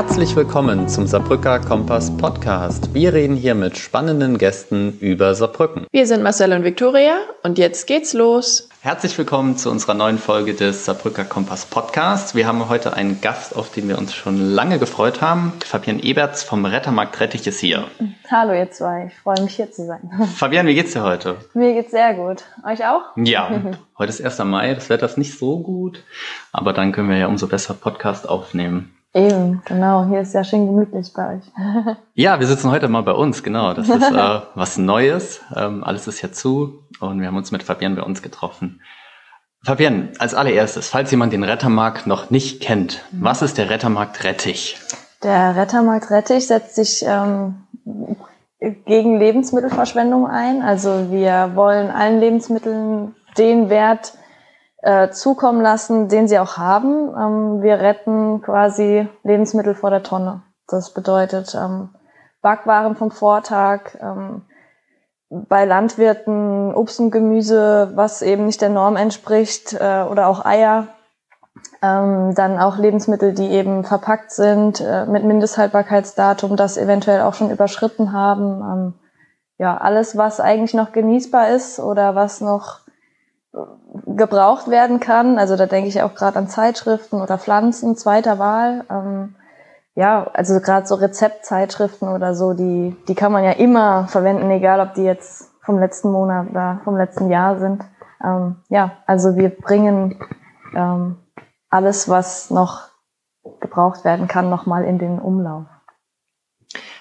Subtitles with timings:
[0.00, 2.94] Herzlich willkommen zum Saarbrücker Kompass Podcast.
[2.94, 5.86] Wir reden hier mit spannenden Gästen über Saarbrücken.
[5.92, 8.70] Wir sind Marcel und Viktoria und jetzt geht's los.
[8.80, 12.34] Herzlich willkommen zu unserer neuen Folge des Saarbrücker Kompass Podcasts.
[12.34, 15.52] Wir haben heute einen Gast, auf den wir uns schon lange gefreut haben.
[15.66, 17.84] Fabian Eberts vom Rettermarkt Rettich ist hier.
[18.30, 20.00] Hallo ihr zwei, ich freue mich hier zu sein.
[20.34, 21.36] Fabian, wie geht's dir heute?
[21.52, 22.44] Mir geht's sehr gut.
[22.66, 23.02] Euch auch?
[23.16, 23.50] Ja,
[23.98, 24.38] heute ist 1.
[24.44, 26.02] Mai, das Wetter ist nicht so gut,
[26.52, 28.94] aber dann können wir ja umso besser Podcast aufnehmen.
[29.12, 30.06] Eben, genau.
[30.06, 31.96] Hier ist ja schön gemütlich bei euch.
[32.14, 33.74] ja, wir sitzen heute mal bei uns, genau.
[33.74, 35.40] Das ist äh, was Neues.
[35.56, 38.80] Ähm, alles ist ja zu und wir haben uns mit Fabian bei uns getroffen.
[39.62, 43.24] Fabian, als allererstes, falls jemand den Rettermarkt noch nicht kennt, mhm.
[43.24, 44.78] was ist der Rettermarkt Rettich?
[45.22, 47.56] Der Rettermarkt Rettich setzt sich ähm,
[48.86, 50.62] gegen Lebensmittelverschwendung ein.
[50.62, 54.14] Also wir wollen allen Lebensmitteln den Wert
[54.82, 57.14] äh, zukommen lassen, den sie auch haben.
[57.14, 60.42] Ähm, wir retten quasi Lebensmittel vor der Tonne.
[60.68, 61.90] Das bedeutet ähm,
[62.42, 64.42] Backwaren vom Vortag, ähm,
[65.28, 70.88] bei Landwirten Obst und Gemüse, was eben nicht der Norm entspricht, äh, oder auch Eier.
[71.82, 77.50] Ähm, dann auch Lebensmittel, die eben verpackt sind äh, mit Mindesthaltbarkeitsdatum, das eventuell auch schon
[77.50, 78.60] überschritten haben.
[78.62, 78.94] Ähm,
[79.58, 82.80] ja, alles, was eigentlich noch genießbar ist oder was noch
[84.06, 85.38] gebraucht werden kann.
[85.38, 88.84] Also da denke ich auch gerade an Zeitschriften oder Pflanzen zweiter Wahl.
[88.90, 89.34] Ähm,
[89.96, 94.80] ja, also gerade so Rezeptzeitschriften oder so, die, die kann man ja immer verwenden, egal
[94.80, 97.82] ob die jetzt vom letzten Monat oder vom letzten Jahr sind.
[98.24, 100.22] Ähm, ja, also wir bringen
[100.74, 101.16] ähm,
[101.68, 102.88] alles, was noch
[103.60, 105.64] gebraucht werden kann, nochmal in den Umlauf.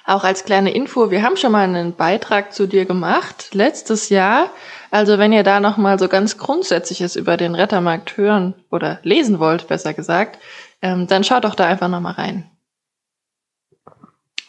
[0.05, 4.47] Auch als kleine Info, wir haben schon mal einen Beitrag zu dir gemacht, letztes Jahr.
[4.91, 9.67] Also wenn ihr da nochmal so ganz Grundsätzliches über den Rettermarkt hören oder lesen wollt,
[9.67, 10.39] besser gesagt,
[10.81, 12.45] ähm, dann schaut doch da einfach nochmal rein.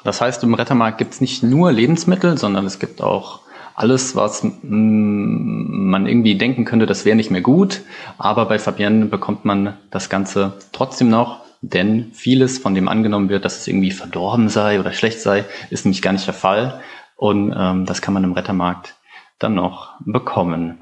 [0.05, 3.41] Das heißt, im Rettermarkt gibt es nicht nur Lebensmittel, sondern es gibt auch
[3.75, 7.83] alles, was man irgendwie denken könnte, das wäre nicht mehr gut.
[8.19, 13.45] Aber bei Fabienne bekommt man das Ganze trotzdem noch denn vieles, von dem angenommen wird,
[13.45, 16.81] dass es irgendwie verdorben sei oder schlecht sei, ist nämlich gar nicht der Fall.
[17.17, 18.95] Und ähm, das kann man im Rettermarkt
[19.41, 20.79] dann noch bekommen.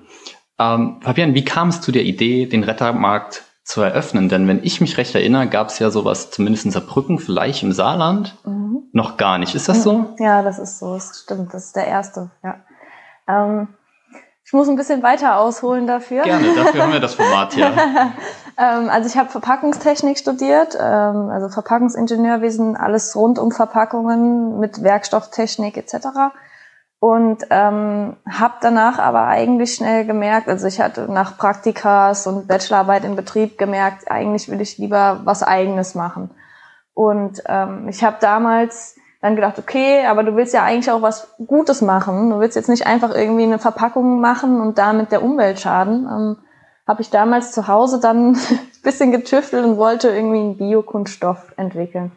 [0.58, 4.28] Ähm, Fabian, wie kam es zu der Idee, den Rettermarkt zu eröffnen?
[4.28, 7.72] Denn wenn ich mich recht erinnere, gab es ja sowas zumindest in Saarbrücken, vielleicht im
[7.72, 8.88] Saarland, mhm.
[8.92, 9.54] noch gar nicht.
[9.54, 10.14] Ist das so?
[10.18, 10.94] Ja, das ist so.
[10.94, 11.54] Das stimmt.
[11.54, 12.30] Das ist der erste.
[12.42, 12.56] Ja.
[13.28, 13.68] Ähm,
[14.44, 16.22] ich muss ein bisschen weiter ausholen dafür.
[16.22, 17.66] Gerne, dafür haben wir das Format hier.
[18.58, 25.76] ähm, also ich habe Verpackungstechnik studiert, ähm, also Verpackungsingenieurwesen, alles rund um Verpackungen mit Werkstofftechnik
[25.76, 26.32] etc.
[27.00, 33.04] Und ähm, habe danach aber eigentlich schnell gemerkt, also ich hatte nach Praktikas und Bachelorarbeit
[33.04, 36.30] im Betrieb gemerkt, eigentlich will ich lieber was eigenes machen.
[36.94, 41.34] Und ähm, ich habe damals dann gedacht, okay, aber du willst ja eigentlich auch was
[41.46, 42.30] Gutes machen.
[42.30, 46.06] Du willst jetzt nicht einfach irgendwie eine Verpackung machen und damit der Umwelt schaden.
[46.06, 46.36] Ähm,
[46.88, 52.10] Habe ich damals zu Hause dann ein bisschen getüftelt und wollte irgendwie einen Biokunststoff entwickeln.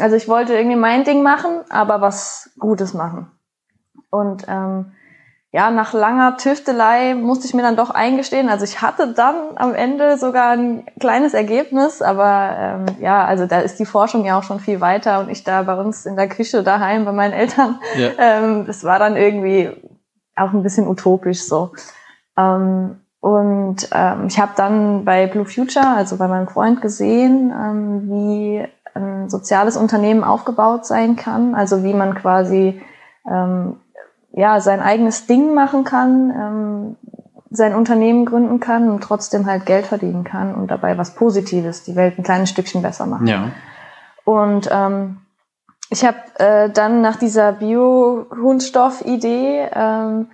[0.00, 3.30] Also ich wollte irgendwie mein Ding machen, aber was Gutes machen.
[4.10, 4.92] Und ähm,
[5.52, 8.48] ja, nach langer Tüftelei musste ich mir dann doch eingestehen.
[8.48, 13.58] Also ich hatte dann am Ende sogar ein kleines Ergebnis, aber ähm, ja, also da
[13.58, 16.28] ist die Forschung ja auch schon viel weiter und ich da bei uns in der
[16.28, 18.10] Küche daheim bei meinen Eltern, ja.
[18.18, 19.70] ähm, das war dann irgendwie
[20.36, 21.72] auch ein bisschen utopisch so.
[22.38, 28.08] Ähm, und ähm, ich habe dann bei Blue Future, also bei meinem Freund gesehen, ähm,
[28.08, 32.80] wie ein soziales Unternehmen aufgebaut sein kann, also wie man quasi
[33.30, 33.76] ähm,
[34.32, 36.96] ja, sein eigenes Ding machen kann, ähm,
[37.50, 41.96] sein Unternehmen gründen kann und trotzdem halt Geld verdienen kann und dabei was Positives, die
[41.96, 43.26] Welt ein kleines Stückchen besser machen.
[43.26, 43.48] Ja.
[44.24, 45.16] Und ähm,
[45.90, 50.28] ich habe äh, dann nach dieser Bio-Kunststoff-Idee ähm,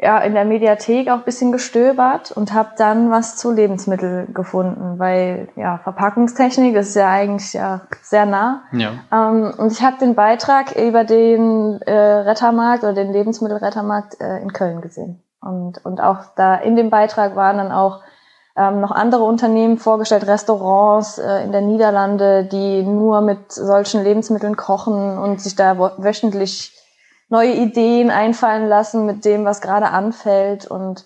[0.00, 5.48] ja, in der Mediathek auch bisschen gestöbert und habe dann was zu Lebensmitteln gefunden, weil
[5.56, 8.62] ja Verpackungstechnik ist ja eigentlich ja sehr nah.
[8.70, 8.92] Ja.
[9.12, 14.52] Ähm, und ich habe den Beitrag über den äh, Rettermarkt oder den Lebensmittelrettermarkt äh, in
[14.52, 15.20] Köln gesehen.
[15.40, 18.00] Und, und auch da in dem Beitrag waren dann auch
[18.56, 24.56] ähm, noch andere Unternehmen vorgestellt, Restaurants äh, in der Niederlande, die nur mit solchen Lebensmitteln
[24.56, 26.72] kochen und sich da wöchentlich
[27.28, 30.66] neue Ideen einfallen lassen mit dem, was gerade anfällt.
[30.66, 31.04] Und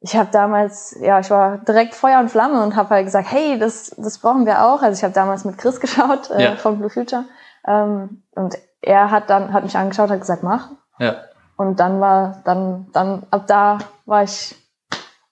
[0.00, 3.58] ich habe damals, ja, ich war direkt Feuer und Flamme und habe halt gesagt, hey,
[3.58, 4.82] das, das brauchen wir auch.
[4.82, 6.56] Also ich habe damals mit Chris geschaut äh, ja.
[6.56, 7.24] von Blue Future.
[7.66, 10.70] Ähm, und er hat dann, hat mich angeschaut, hat gesagt, mach.
[10.98, 11.16] Ja.
[11.56, 14.56] Und dann war, dann, dann, ab da war ich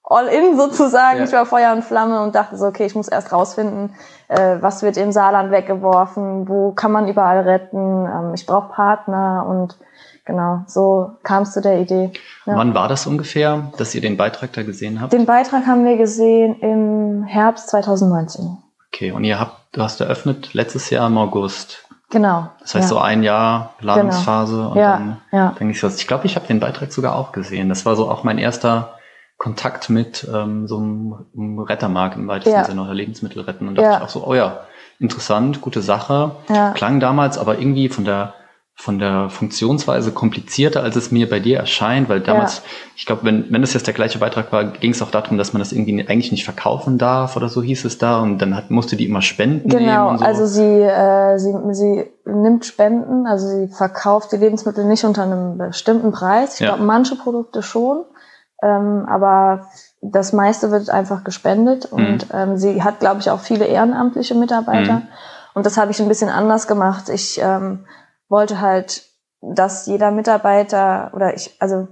[0.03, 1.19] all in sozusagen.
[1.19, 1.25] Ja.
[1.25, 3.95] Ich war Feuer und Flamme und dachte so, okay, ich muss erst rausfinden,
[4.29, 9.47] äh, was wird im Saarland weggeworfen, wo kann man überall retten, ähm, ich brauche Partner
[9.49, 9.79] und
[10.27, 12.11] genau, so kam es zu der Idee.
[12.45, 12.57] Ja.
[12.57, 15.13] Wann war das ungefähr, dass ihr den Beitrag da gesehen habt?
[15.13, 18.59] Den Beitrag haben wir gesehen im Herbst 2019.
[18.93, 21.87] Okay, und ihr habt, du hast eröffnet letztes Jahr im August.
[22.11, 22.49] Genau.
[22.61, 22.89] Das heißt ja.
[22.89, 24.71] so ein Jahr Planungsphase genau.
[24.71, 25.55] und ja, dann ja.
[25.59, 25.97] denke ich was.
[25.97, 27.69] Ich glaube, ich habe den Beitrag sogar auch gesehen.
[27.69, 28.95] Das war so auch mein erster
[29.39, 32.65] Kontakt mit ähm, so einem Rettermarkt im weitesten ja.
[32.65, 33.69] Sinne oder Lebensmittel retten.
[33.69, 34.61] Und dachte ich auch so, oh ja,
[34.99, 36.37] interessant, gute Sache.
[36.75, 38.35] Klang damals aber irgendwie von der
[38.79, 42.63] von der Funktionsweise komplizierter, als es mir bei dir erscheint, weil damals, ja.
[42.95, 45.55] ich glaube, wenn, wenn das jetzt der gleiche Beitrag war, ging es auch darum, dass
[45.55, 48.71] man das irgendwie eigentlich nicht verkaufen darf oder so hieß es da und dann hat,
[48.71, 50.19] musste die immer Spenden genau, nehmen.
[50.19, 50.25] Genau, so.
[50.27, 55.57] also sie, äh, sie, sie nimmt Spenden, also sie verkauft die Lebensmittel nicht unter einem
[55.57, 56.55] bestimmten Preis.
[56.55, 56.69] Ich ja.
[56.69, 58.05] glaube, manche Produkte schon,
[58.63, 59.69] ähm, aber
[60.03, 61.99] das meiste wird einfach gespendet mhm.
[61.99, 64.97] und ähm, sie hat, glaube ich, auch viele ehrenamtliche Mitarbeiter.
[64.97, 65.09] Mhm.
[65.55, 67.09] Und das habe ich ein bisschen anders gemacht.
[67.09, 67.87] Ich ähm,
[68.29, 69.05] wollte halt,
[69.41, 71.89] dass jeder Mitarbeiter oder ich, also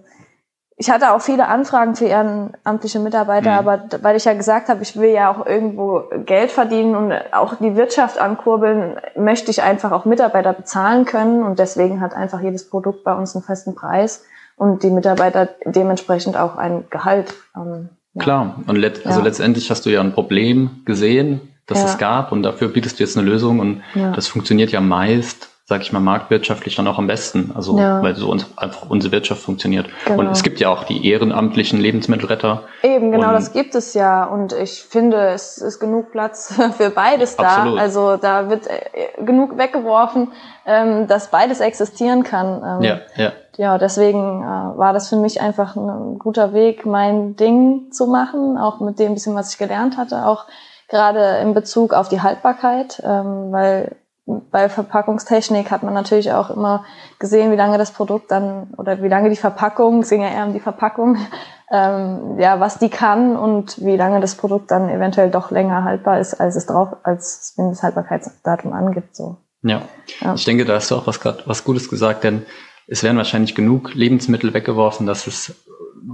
[0.77, 3.59] ich hatte auch viele Anfragen für ehrenamtliche Mitarbeiter, mhm.
[3.59, 7.55] aber weil ich ja gesagt habe, ich will ja auch irgendwo Geld verdienen und auch
[7.61, 12.69] die Wirtschaft ankurbeln, möchte ich einfach auch Mitarbeiter bezahlen können und deswegen hat einfach jedes
[12.69, 14.25] Produkt bei uns einen festen Preis
[14.57, 17.35] und die Mitarbeiter dementsprechend auch ein Gehalt.
[17.57, 18.23] Ähm, ja.
[18.23, 19.25] Klar, und let also ja.
[19.25, 21.87] letztendlich hast du ja ein Problem gesehen, das ja.
[21.87, 25.81] es gab und dafür bietest du jetzt eine Lösung und das funktioniert ja meist sag
[25.81, 27.53] ich mal, marktwirtschaftlich dann auch am besten.
[27.55, 28.03] Also ja.
[28.03, 29.87] weil so uns, einfach unsere Wirtschaft funktioniert.
[30.05, 30.21] Genau.
[30.21, 32.65] Und es gibt ja auch die ehrenamtlichen Lebensmittelretter.
[32.83, 34.25] Eben, genau, das gibt es ja.
[34.25, 37.45] Und ich finde, es ist genug Platz für beides da.
[37.45, 37.81] Absolut.
[37.81, 40.33] Also da wird äh, genug weggeworfen,
[40.67, 42.63] ähm, dass beides existieren kann.
[42.63, 43.33] Ähm, ja, ja.
[43.57, 48.59] Ja, deswegen äh, war das für mich einfach ein guter Weg, mein Ding zu machen,
[48.59, 50.45] auch mit dem bisschen, was ich gelernt hatte, auch
[50.89, 53.97] gerade in Bezug auf die Haltbarkeit, ähm, weil
[54.27, 56.85] bei Verpackungstechnik hat man natürlich auch immer
[57.19, 60.47] gesehen, wie lange das Produkt dann oder wie lange die Verpackung, es ging ja eher
[60.47, 61.19] um die Verpackung,
[61.71, 66.21] ähm, ja, was die kann und wie lange das Produkt dann eventuell doch länger haltbar
[66.21, 69.15] ist, als es drauf, als wenn das Haltbarkeitsdatum angibt.
[69.15, 69.37] So.
[69.63, 69.83] Ja.
[70.21, 70.35] ja.
[70.35, 72.47] ich denke, da hast du auch was, was Gutes gesagt, denn
[72.87, 75.55] es werden wahrscheinlich genug Lebensmittel weggeworfen, dass es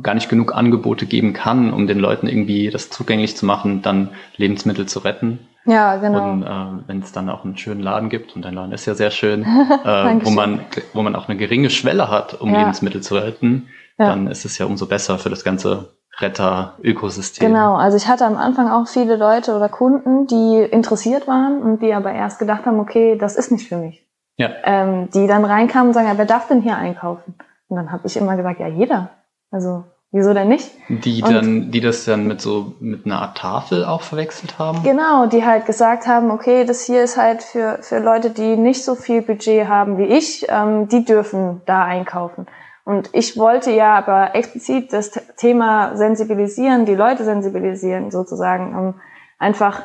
[0.03, 4.11] gar nicht genug Angebote geben kann, um den Leuten irgendwie das zugänglich zu machen, dann
[4.37, 5.41] Lebensmittel zu retten.
[5.67, 6.33] Ja, genau.
[6.33, 8.95] Und äh, wenn es dann auch einen schönen Laden gibt, und dein Laden ist ja
[8.95, 9.43] sehr schön,
[9.85, 10.61] äh, wo man
[10.95, 12.61] wo man auch eine geringe Schwelle hat, um ja.
[12.61, 14.07] Lebensmittel zu retten, ja.
[14.07, 17.47] dann ist es ja umso besser für das ganze Retter-Ökosystem.
[17.47, 21.83] Genau, also ich hatte am Anfang auch viele Leute oder Kunden, die interessiert waren und
[21.83, 24.07] die aber erst gedacht haben, okay, das ist nicht für mich.
[24.37, 24.51] Ja.
[24.65, 27.35] Ähm, die dann reinkamen und sagen, ja, wer darf denn hier einkaufen?
[27.69, 29.11] Und dann habe ich immer gesagt, ja, jeder.
[29.51, 30.69] Also Wieso denn nicht?
[30.89, 34.83] Die und dann, die das dann mit so mit einer Art Tafel auch verwechselt haben?
[34.83, 38.85] Genau, die halt gesagt haben, okay, das hier ist halt für, für Leute, die nicht
[38.85, 42.47] so viel Budget haben wie ich, ähm, die dürfen da einkaufen.
[42.85, 48.95] Und ich wollte ja aber explizit das Thema sensibilisieren, die Leute sensibilisieren sozusagen, um
[49.39, 49.83] einfach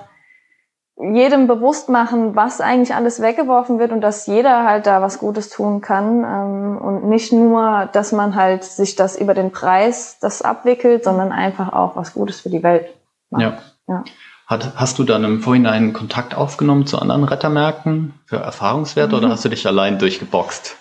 [0.97, 5.49] jedem bewusst machen, was eigentlich alles weggeworfen wird und dass jeder halt da was Gutes
[5.49, 10.41] tun kann ähm, und nicht nur, dass man halt sich das über den Preis das
[10.41, 12.87] abwickelt, sondern einfach auch was Gutes für die Welt
[13.29, 13.41] macht.
[13.41, 13.57] Ja.
[13.87, 14.03] ja.
[14.47, 19.23] Hat, hast du dann im Vorhinein Kontakt aufgenommen zu anderen Rettermärkten für Erfahrungswerte mhm.
[19.23, 20.77] oder hast du dich allein durchgeboxt?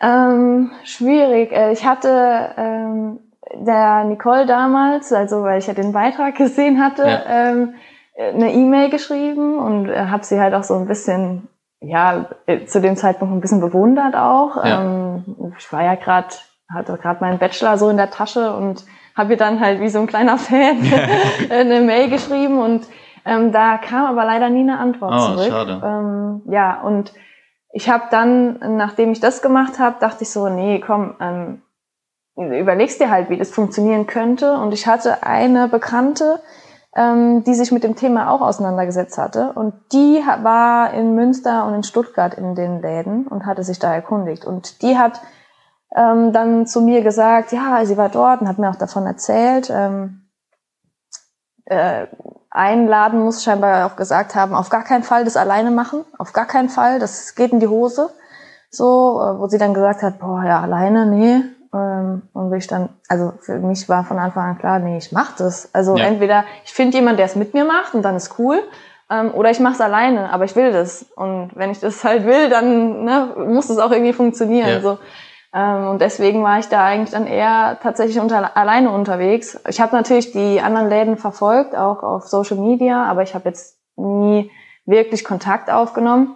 [0.00, 1.50] Ähm, schwierig.
[1.50, 3.18] Äh, ich hatte ähm,
[3.54, 7.52] der Nicole damals, also weil ich ja den Beitrag gesehen hatte, ja.
[8.18, 11.48] Eine E-Mail geschrieben und habe sie halt auch so ein bisschen,
[11.80, 12.26] ja,
[12.66, 14.56] zu dem Zeitpunkt ein bisschen bewundert auch.
[14.64, 14.82] Ja.
[14.82, 16.28] Ähm, ich war ja gerade,
[16.72, 18.84] hatte gerade meinen Bachelor so in der Tasche und
[19.16, 20.78] habe ihr dann halt wie so ein kleiner Fan
[21.50, 22.86] eine Mail geschrieben und
[23.24, 25.50] ähm, da kam aber leider nie eine Antwort oh, zurück.
[25.50, 25.80] Schade.
[25.84, 27.12] Ähm, ja, und
[27.72, 31.62] ich habe dann, nachdem ich das gemacht habe, dachte ich so, nee, komm, ähm,
[32.36, 34.54] überlegst dir halt, wie das funktionieren könnte.
[34.54, 36.40] Und ich hatte eine Bekannte,
[36.96, 39.52] ähm, die sich mit dem Thema auch auseinandergesetzt hatte.
[39.52, 43.94] Und die war in Münster und in Stuttgart in den Läden und hatte sich da
[43.94, 44.44] erkundigt.
[44.44, 45.20] Und die hat
[45.94, 49.70] ähm, dann zu mir gesagt, ja, sie war dort und hat mir auch davon erzählt.
[49.70, 50.28] Ähm,
[51.66, 52.06] äh,
[52.50, 56.32] ein Laden muss scheinbar auch gesagt haben, auf gar keinen Fall das alleine machen, auf
[56.32, 58.10] gar keinen Fall, das geht in die Hose.
[58.70, 63.34] So, äh, wo sie dann gesagt hat, boah, ja, alleine, nee, und ich dann, also
[63.40, 65.74] für mich war von Anfang an klar, nee, ich mach das.
[65.74, 66.04] Also ja.
[66.04, 68.60] entweder ich finde jemanden, der es mit mir macht und dann ist cool,
[69.10, 71.02] ähm, oder ich mache es alleine, aber ich will das.
[71.16, 74.68] Und wenn ich das halt will, dann ne, muss es auch irgendwie funktionieren.
[74.68, 74.80] Ja.
[74.80, 74.98] So.
[75.54, 79.58] Ähm, und deswegen war ich da eigentlich dann eher tatsächlich unter, alleine unterwegs.
[79.68, 83.78] Ich habe natürlich die anderen Läden verfolgt, auch auf Social Media, aber ich habe jetzt
[83.96, 84.50] nie
[84.84, 86.34] wirklich Kontakt aufgenommen.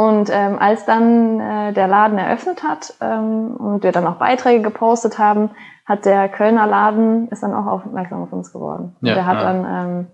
[0.00, 4.62] Und ähm, als dann äh, der Laden eröffnet hat ähm, und wir dann auch Beiträge
[4.62, 5.50] gepostet haben,
[5.84, 8.96] hat der Kölner Laden ist dann auch aufmerksam auf uns geworden.
[9.02, 9.42] Ja, der hat ja.
[9.42, 10.06] dann ähm,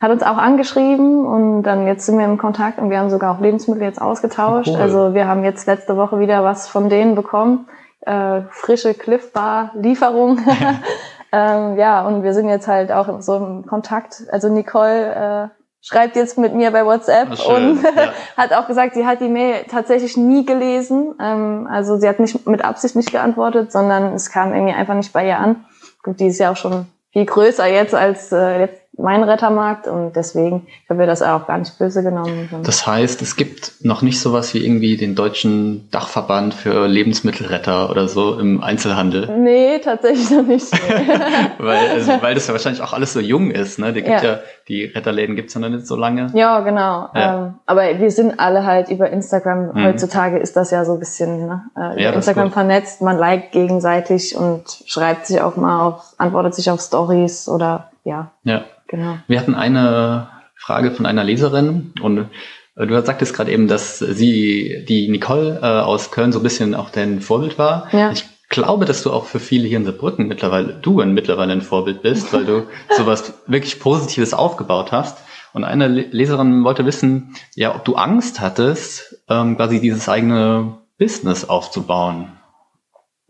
[0.00, 3.36] hat uns auch angeschrieben und dann jetzt sind wir im Kontakt und wir haben sogar
[3.36, 4.70] auch Lebensmittel jetzt ausgetauscht.
[4.70, 4.80] Cool.
[4.80, 7.68] Also wir haben jetzt letzte Woche wieder was von denen bekommen.
[8.00, 10.38] Äh, frische Cliff Bar Lieferung.
[11.32, 14.22] ähm, ja, und wir sind jetzt halt auch so im Kontakt.
[14.32, 15.57] Also Nicole äh,
[15.88, 18.12] schreibt jetzt mit mir bei WhatsApp und ja.
[18.36, 21.14] hat auch gesagt, sie hat die Mail tatsächlich nie gelesen.
[21.20, 25.12] Ähm, also sie hat nicht mit Absicht nicht geantwortet, sondern es kam irgendwie einfach nicht
[25.12, 25.64] bei ihr an.
[26.02, 28.68] Gut, die ist ja auch schon viel größer jetzt als äh,
[28.98, 32.48] mein Rettermarkt und deswegen ich habe mir das auch gar nicht böse genommen.
[32.64, 38.08] Das heißt, es gibt noch nicht sowas wie irgendwie den deutschen Dachverband für Lebensmittelretter oder
[38.08, 39.28] so im Einzelhandel.
[39.38, 40.66] Nee, tatsächlich noch nicht.
[41.58, 43.92] weil, also, weil das ja wahrscheinlich auch alles so jung ist, ne?
[43.92, 44.38] Die gibt ja, ja
[44.68, 46.30] die Retterläden gibt's ja noch nicht so lange.
[46.34, 47.08] Ja, genau.
[47.14, 47.46] Ja.
[47.46, 49.72] Ähm, aber wir sind alle halt über Instagram.
[49.74, 49.84] Mhm.
[49.84, 51.62] Heutzutage ist das ja so ein bisschen ne?
[51.76, 53.00] äh, ja, Instagram vernetzt.
[53.00, 58.30] Man liked gegenseitig und schreibt sich auch mal auf, antwortet sich auf Stories oder ja.
[58.42, 58.62] Ja.
[58.88, 59.18] Genau.
[59.28, 62.28] Wir hatten eine Frage von einer Leserin und
[62.76, 66.74] äh, du sagtest gerade eben, dass sie, die Nicole äh, aus Köln, so ein bisschen
[66.74, 67.88] auch dein Vorbild war.
[67.92, 68.10] Ja.
[68.10, 72.02] Ich glaube, dass du auch für viele hier in Saarbrücken mittlerweile, du mittlerweile ein Vorbild
[72.02, 72.66] bist, weil du
[72.96, 75.18] sowas wirklich Positives aufgebaut hast.
[75.52, 81.48] Und eine Leserin wollte wissen, ja, ob du Angst hattest, ähm, quasi dieses eigene Business
[81.48, 82.32] aufzubauen.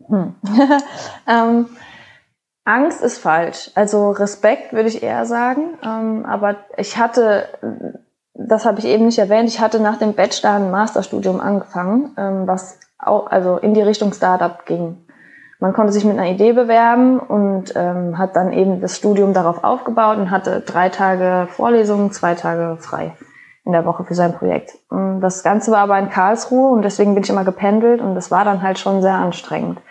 [0.07, 0.35] Hm.
[1.27, 1.65] ähm,
[2.69, 3.71] Angst ist falsch.
[3.73, 5.77] Also Respekt würde ich eher sagen.
[5.83, 7.49] Ähm, aber ich hatte,
[8.35, 12.47] das habe ich eben nicht erwähnt, ich hatte nach dem Bachelor ein Masterstudium angefangen, ähm,
[12.47, 14.97] was auch, also in die Richtung Startup ging.
[15.59, 19.63] Man konnte sich mit einer Idee bewerben und ähm, hat dann eben das Studium darauf
[19.63, 23.13] aufgebaut und hatte drei Tage Vorlesungen, zwei Tage frei
[23.65, 24.77] in der Woche für sein Projekt.
[24.89, 28.29] Und das Ganze war aber in Karlsruhe und deswegen bin ich immer gependelt und das
[28.29, 29.81] war dann halt schon sehr anstrengend.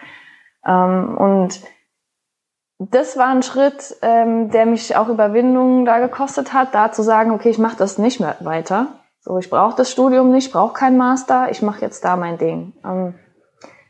[0.65, 1.61] Ähm, und
[2.79, 7.33] das war ein Schritt, ähm, der mich auch Überwindung da gekostet hat, da zu sagen,
[7.33, 8.87] okay, ich mache das nicht mehr weiter.
[9.21, 12.73] So, ich brauche das Studium nicht, brauche keinen Master, ich mache jetzt da mein Ding.
[12.85, 13.15] Ähm,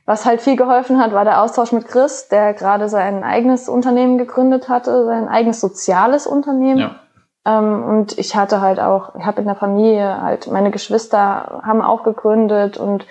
[0.07, 4.17] was halt viel geholfen hat, war der Austausch mit Chris, der gerade sein eigenes Unternehmen
[4.17, 6.79] gegründet hatte, sein eigenes soziales Unternehmen.
[6.79, 6.97] Ja.
[7.45, 11.83] Ähm, und ich hatte halt auch, ich habe in der Familie halt, meine Geschwister haben
[11.83, 13.07] auch gegründet und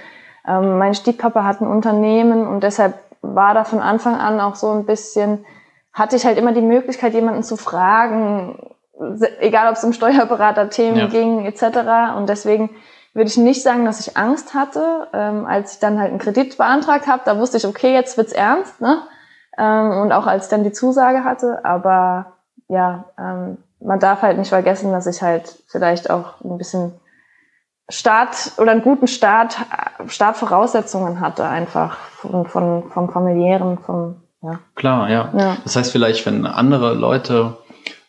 [0.47, 4.71] ähm, mein Stiefpapa hat ein Unternehmen und deshalb war da von Anfang an auch so
[4.71, 5.45] ein bisschen,
[5.97, 8.59] hatte ich halt immer die Möglichkeit, jemanden zu fragen,
[9.39, 11.07] egal ob es um Steuerberaterthemen ja.
[11.07, 12.15] ging etc.
[12.17, 12.69] Und deswegen
[13.13, 15.07] würde ich nicht sagen, dass ich Angst hatte.
[15.13, 18.31] Ähm, als ich dann halt einen Kredit beantragt habe, da wusste ich, okay, jetzt wird's
[18.31, 18.79] ernst.
[18.79, 19.01] Ne?
[19.57, 21.65] Ähm, und auch als ich dann die Zusage hatte.
[21.65, 22.33] Aber
[22.67, 26.93] ja, ähm, man darf halt nicht vergessen, dass ich halt vielleicht auch ein bisschen
[27.89, 29.57] Start oder einen guten Start,
[30.07, 34.59] Startvoraussetzungen hatte einfach von, von vom familiären, vom ja.
[34.75, 35.33] Klar, ja.
[35.37, 35.57] ja.
[35.63, 37.57] Das heißt vielleicht, wenn andere Leute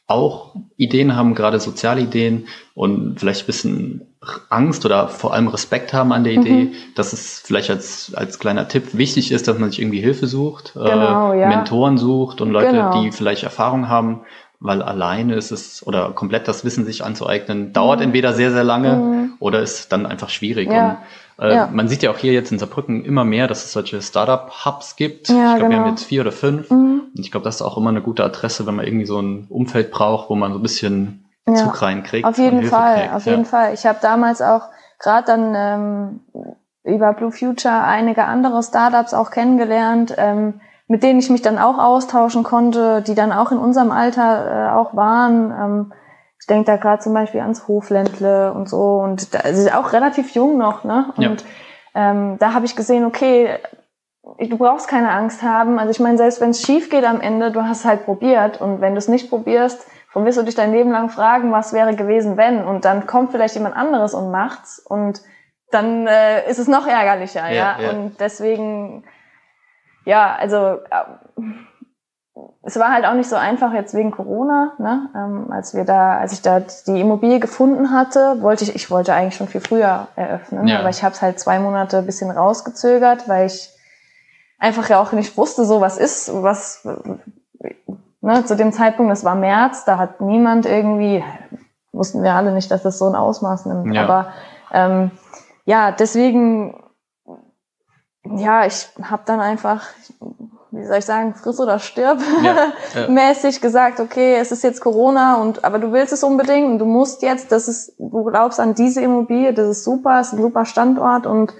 [0.07, 4.09] auch Ideen haben, gerade soziale Ideen und vielleicht ein bisschen
[4.49, 6.73] Angst oder vor allem Respekt haben an der Idee, mhm.
[6.95, 10.73] dass es vielleicht als, als kleiner Tipp wichtig ist, dass man sich irgendwie Hilfe sucht,
[10.75, 11.49] genau, äh, ja.
[11.49, 13.03] Mentoren sucht und Leute, genau.
[13.03, 14.23] die vielleicht Erfahrung haben,
[14.61, 18.07] weil alleine ist es oder komplett das Wissen sich anzueignen, dauert mhm.
[18.07, 19.28] entweder sehr, sehr lange mhm.
[19.41, 20.71] Oder ist dann einfach schwierig.
[20.71, 21.03] Ja.
[21.37, 21.69] Und äh, ja.
[21.73, 25.29] Man sieht ja auch hier jetzt in Saarbrücken immer mehr, dass es solche Startup-Hubs gibt.
[25.29, 25.71] Ja, ich glaube, genau.
[25.71, 25.89] wir haben genau.
[25.91, 26.71] jetzt vier oder fünf.
[26.71, 27.03] Mhm.
[27.15, 29.47] Und ich glaube, das ist auch immer eine gute Adresse, wenn man irgendwie so ein
[29.49, 31.55] Umfeld braucht, wo man so ein bisschen ja.
[31.55, 32.27] Zug reinkriegt.
[32.27, 33.15] Auf jeden Fall, kriegt.
[33.15, 33.75] auf jeden Fall.
[33.75, 34.63] Ich habe damals auch
[34.99, 36.21] gerade dann ähm,
[36.85, 41.79] über Blue Future einige andere Startups auch kennengelernt, ähm, mit denen ich mich dann auch
[41.79, 45.53] austauschen konnte, die dann auch in unserem Alter äh, auch waren.
[45.53, 45.93] Ähm,
[46.49, 50.59] denke da gerade zum Beispiel ans Hofländle und so und da ist auch relativ jung
[50.59, 51.13] noch, ne?
[51.17, 51.45] Und
[51.95, 52.11] ja.
[52.11, 53.59] ähm, da habe ich gesehen, okay,
[54.39, 55.79] du brauchst keine Angst haben.
[55.79, 58.81] Also ich meine, selbst wenn es schief geht am Ende, du hast halt probiert und
[58.81, 61.95] wenn du es nicht probierst, dann wirst du dich dein Leben lang fragen, was wäre
[61.95, 65.23] gewesen, wenn und dann kommt vielleicht jemand anderes und macht's und
[65.71, 67.77] dann äh, ist es noch ärgerlicher, ja.
[67.79, 67.81] ja?
[67.81, 67.91] ja.
[67.91, 69.05] Und deswegen,
[70.05, 71.05] ja, also äh,
[72.63, 75.09] es war halt auch nicht so einfach jetzt wegen Corona, ne?
[75.15, 79.15] Ähm, als wir da, als ich da die Immobilie gefunden hatte, wollte ich, ich wollte
[79.15, 80.81] eigentlich schon viel früher eröffnen, ja.
[80.81, 83.71] aber ich habe es halt zwei Monate ein bisschen rausgezögert, weil ich
[84.59, 86.87] einfach ja auch nicht wusste, so was ist, was
[88.21, 91.25] ne, zu dem Zeitpunkt, das war März, da hat niemand irgendwie,
[91.93, 93.95] wussten wir alle nicht, dass das so ein Ausmaß nimmt.
[93.95, 94.05] Ja.
[94.05, 94.33] Aber
[94.73, 95.11] ähm,
[95.65, 96.75] ja, deswegen
[98.37, 99.87] ja, ich habe dann einfach,
[100.71, 103.09] wie soll ich sagen, friss oder stirb ja, ja.
[103.09, 106.85] mäßig gesagt, okay, es ist jetzt Corona und aber du willst es unbedingt und du
[106.85, 110.65] musst jetzt, das ist, du glaubst an diese Immobilie, das ist super, ist ein super
[110.65, 111.53] Standort und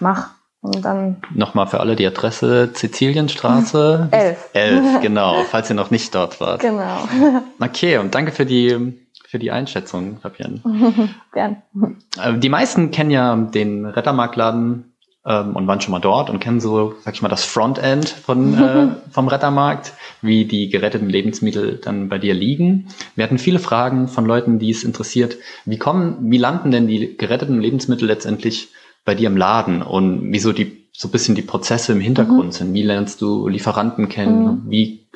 [0.00, 0.36] mach.
[0.62, 1.22] Und dann.
[1.32, 4.08] Nochmal für alle die Adresse Sizilienstraße.
[4.10, 4.48] Elf.
[4.52, 6.60] Elf, genau, falls ihr noch nicht dort wart.
[6.60, 7.06] Genau.
[7.60, 10.60] Okay, und danke für die, für die Einschätzung, Fabienne.
[11.32, 11.62] Gern.
[12.20, 14.95] Äh, die meisten kennen ja den Rettermarktladen
[15.26, 18.54] ähm, und waren schon mal dort und kennen so, sag ich mal, das Frontend von,
[18.54, 19.92] äh, vom Rettermarkt,
[20.22, 22.88] wie die geretteten Lebensmittel dann bei dir liegen.
[23.16, 27.16] Wir hatten viele Fragen von Leuten, die es interessiert, wie kommen, wie landen denn die
[27.16, 28.68] geretteten Lebensmittel letztendlich
[29.04, 32.52] bei dir im Laden und wieso die so ein bisschen die Prozesse im Hintergrund mhm.
[32.52, 32.74] sind.
[32.74, 34.44] Wie lernst du Lieferanten kennen?
[34.44, 34.62] Mhm.
[34.70, 35.06] Wie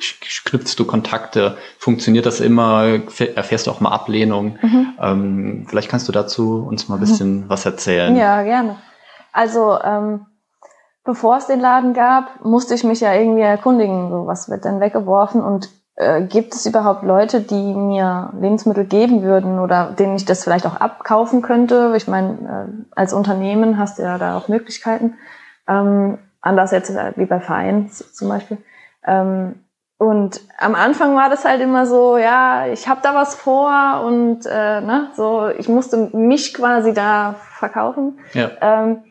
[0.45, 1.57] knüpfst du Kontakte?
[1.79, 2.99] Funktioniert das immer?
[3.35, 4.59] Erfährst du auch mal Ablehnung?
[4.61, 4.87] Mhm.
[5.01, 8.15] Ähm, vielleicht kannst du dazu uns mal ein bisschen was erzählen.
[8.15, 8.77] Ja, gerne.
[9.31, 10.25] Also ähm,
[11.03, 14.79] bevor es den Laden gab, musste ich mich ja irgendwie erkundigen, so was wird denn
[14.79, 20.25] weggeworfen und äh, gibt es überhaupt Leute, die mir Lebensmittel geben würden oder denen ich
[20.25, 21.93] das vielleicht auch abkaufen könnte?
[21.95, 22.29] Ich meine,
[22.69, 25.15] äh, als Unternehmen hast du ja da auch Möglichkeiten.
[25.67, 28.57] Ähm, anders jetzt wie bei Vereinen zum Beispiel.
[29.05, 29.55] Ähm,
[29.97, 34.47] und am Anfang war das halt immer so, ja, ich habe da was vor und
[34.47, 38.17] äh, ne, so, ich musste mich quasi da verkaufen.
[38.33, 38.49] Ja.
[38.61, 39.03] Ähm,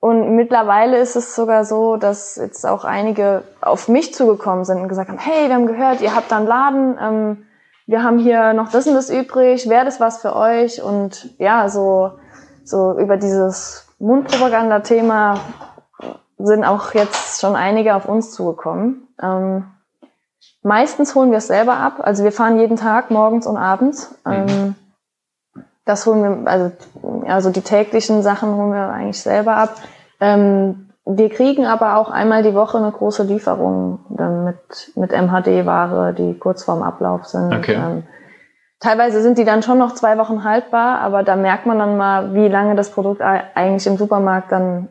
[0.00, 4.88] und mittlerweile ist es sogar so, dass jetzt auch einige auf mich zugekommen sind und
[4.88, 7.46] gesagt haben, hey, wir haben gehört, ihr habt da einen Laden, ähm,
[7.86, 10.82] wir haben hier noch das und das übrig, wäre das was für euch?
[10.82, 12.12] Und ja, so,
[12.62, 15.40] so über dieses Mundpropaganda-Thema
[16.38, 19.08] sind auch jetzt schon einige auf uns zugekommen.
[19.20, 19.64] Ähm,
[20.62, 21.94] meistens holen wir es selber ab.
[21.98, 24.14] Also wir fahren jeden Tag morgens und abends.
[24.24, 24.32] Mhm.
[24.32, 24.74] Ähm,
[25.84, 26.70] das holen wir, also,
[27.28, 29.74] also die täglichen Sachen holen wir eigentlich selber ab.
[30.20, 36.12] Ähm, wir kriegen aber auch einmal die Woche eine große Lieferung dann mit, mit MHD-Ware,
[36.12, 37.54] die kurz vorm Ablauf sind.
[37.54, 37.74] Okay.
[37.74, 38.02] Ähm,
[38.78, 42.34] teilweise sind die dann schon noch zwei Wochen haltbar, aber da merkt man dann mal,
[42.34, 44.88] wie lange das Produkt eigentlich im Supermarkt dann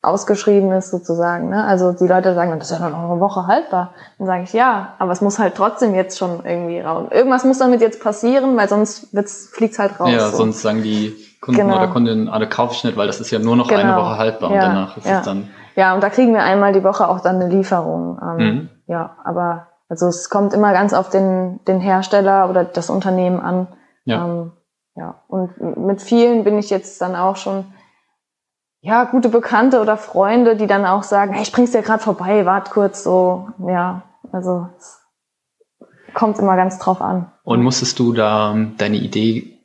[0.00, 1.48] ausgeschrieben ist sozusagen.
[1.50, 1.64] Ne?
[1.64, 3.94] Also die Leute sagen, das ist ja noch eine Woche haltbar.
[4.18, 7.08] Dann sage ich, ja, aber es muss halt trotzdem jetzt schon irgendwie raus.
[7.10, 9.08] Irgendwas muss damit jetzt passieren, weil sonst
[9.52, 10.10] fliegt es halt raus.
[10.12, 10.36] Ja, so.
[10.36, 11.76] sonst sagen die Kunden genau.
[11.76, 13.80] oder Kundinnen, alle kauf ich nicht, weil das ist ja nur noch genau.
[13.80, 15.18] eine Woche haltbar ja, und danach ist ja.
[15.20, 15.50] es dann...
[15.76, 18.18] Ja, und da kriegen wir einmal die Woche auch dann eine Lieferung.
[18.20, 18.68] Ähm, mhm.
[18.88, 23.68] Ja, aber also es kommt immer ganz auf den, den Hersteller oder das Unternehmen an.
[24.04, 24.24] Ja.
[24.24, 24.52] Ähm,
[24.96, 27.66] ja, und mit vielen bin ich jetzt dann auch schon
[28.80, 32.46] ja, gute Bekannte oder Freunde, die dann auch sagen, hey, ich bring's dir gerade vorbei,
[32.46, 35.00] wart kurz so, ja, also es
[36.14, 37.30] kommt immer ganz drauf an.
[37.44, 39.57] Und musstest du da ähm, deine Idee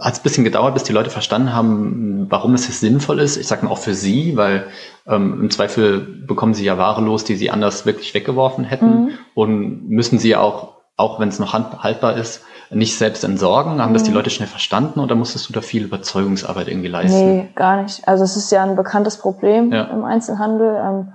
[0.00, 3.36] hat es ein bisschen gedauert, bis die Leute verstanden haben, warum es jetzt sinnvoll ist.
[3.36, 4.66] Ich sage mal auch für sie, weil
[5.06, 9.10] ähm, im Zweifel bekommen sie ja Ware los, die sie anders wirklich weggeworfen hätten mhm.
[9.34, 13.80] und müssen sie auch, auch wenn es noch haltbar ist, nicht selbst entsorgen?
[13.80, 13.94] Haben mhm.
[13.94, 14.16] das die mhm.
[14.16, 17.36] Leute schnell verstanden oder musstest du da viel Überzeugungsarbeit irgendwie leisten?
[17.36, 18.06] Nee, gar nicht.
[18.06, 19.84] Also es ist ja ein bekanntes Problem ja.
[19.84, 21.12] im Einzelhandel, ähm,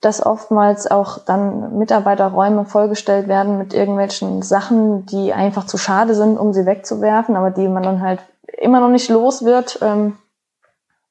[0.00, 6.38] dass oftmals auch dann Mitarbeiterräume vollgestellt werden mit irgendwelchen Sachen, die einfach zu schade sind,
[6.38, 8.20] um sie wegzuwerfen, aber die man dann halt
[8.58, 9.80] immer noch nicht los wird.
[9.82, 10.16] Ähm,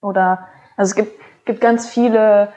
[0.02, 0.48] oder
[0.78, 2.50] also es gibt, gibt ganz viele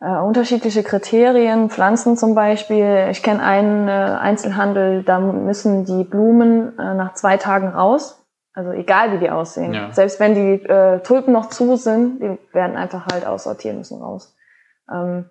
[0.00, 3.08] äh, unterschiedliche Kriterien, Pflanzen zum Beispiel.
[3.10, 8.16] Ich kenne einen äh, Einzelhandel, da müssen die Blumen äh, nach zwei Tagen raus.
[8.52, 9.72] Also egal wie die aussehen.
[9.74, 9.92] Ja.
[9.92, 14.36] Selbst wenn die äh, Tulpen noch zu sind, die werden einfach halt aussortieren müssen raus.
[14.92, 15.30] Ähm,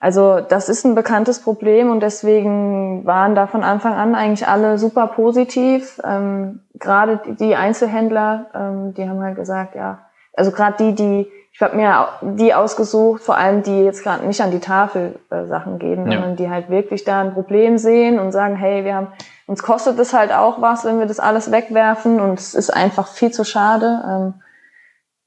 [0.00, 4.78] also das ist ein bekanntes Problem und deswegen waren da von Anfang an eigentlich alle
[4.78, 6.00] super positiv.
[6.02, 11.60] Ähm, gerade die Einzelhändler, ähm, die haben halt gesagt, ja, also gerade die, die ich
[11.60, 15.78] habe mir die ausgesucht, vor allem die jetzt gerade nicht an die Tafel äh, Sachen
[15.78, 16.18] geben, ja.
[16.18, 19.08] sondern die halt wirklich da ein Problem sehen und sagen, hey, wir haben,
[19.46, 23.08] uns kostet es halt auch was, wenn wir das alles wegwerfen und es ist einfach
[23.08, 24.02] viel zu schade.
[24.08, 24.34] Ähm,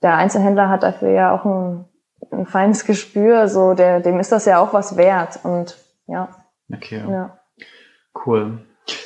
[0.02, 1.86] der Einzelhändler hat dafür ja auch ein,
[2.34, 6.30] ein feines Gespür, so der, dem ist das ja auch was wert und ja.
[6.74, 7.04] Okay.
[7.10, 7.38] Ja.
[8.26, 8.60] Cool.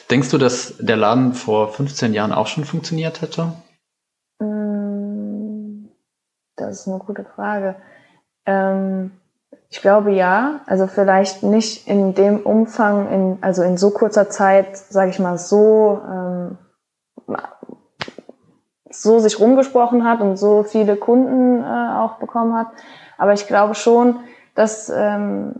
[0.09, 3.53] Denkst du, dass der Laden vor 15 Jahren auch schon funktioniert hätte?
[6.57, 7.75] Das ist eine gute Frage.
[8.45, 9.11] Ähm,
[9.69, 10.61] ich glaube ja.
[10.65, 15.37] Also vielleicht nicht in dem Umfang, in, also in so kurzer Zeit, sage ich mal,
[15.37, 16.57] so ähm,
[18.89, 22.67] so sich rumgesprochen hat und so viele Kunden äh, auch bekommen hat.
[23.17, 24.19] Aber ich glaube schon,
[24.55, 25.55] dass ähm,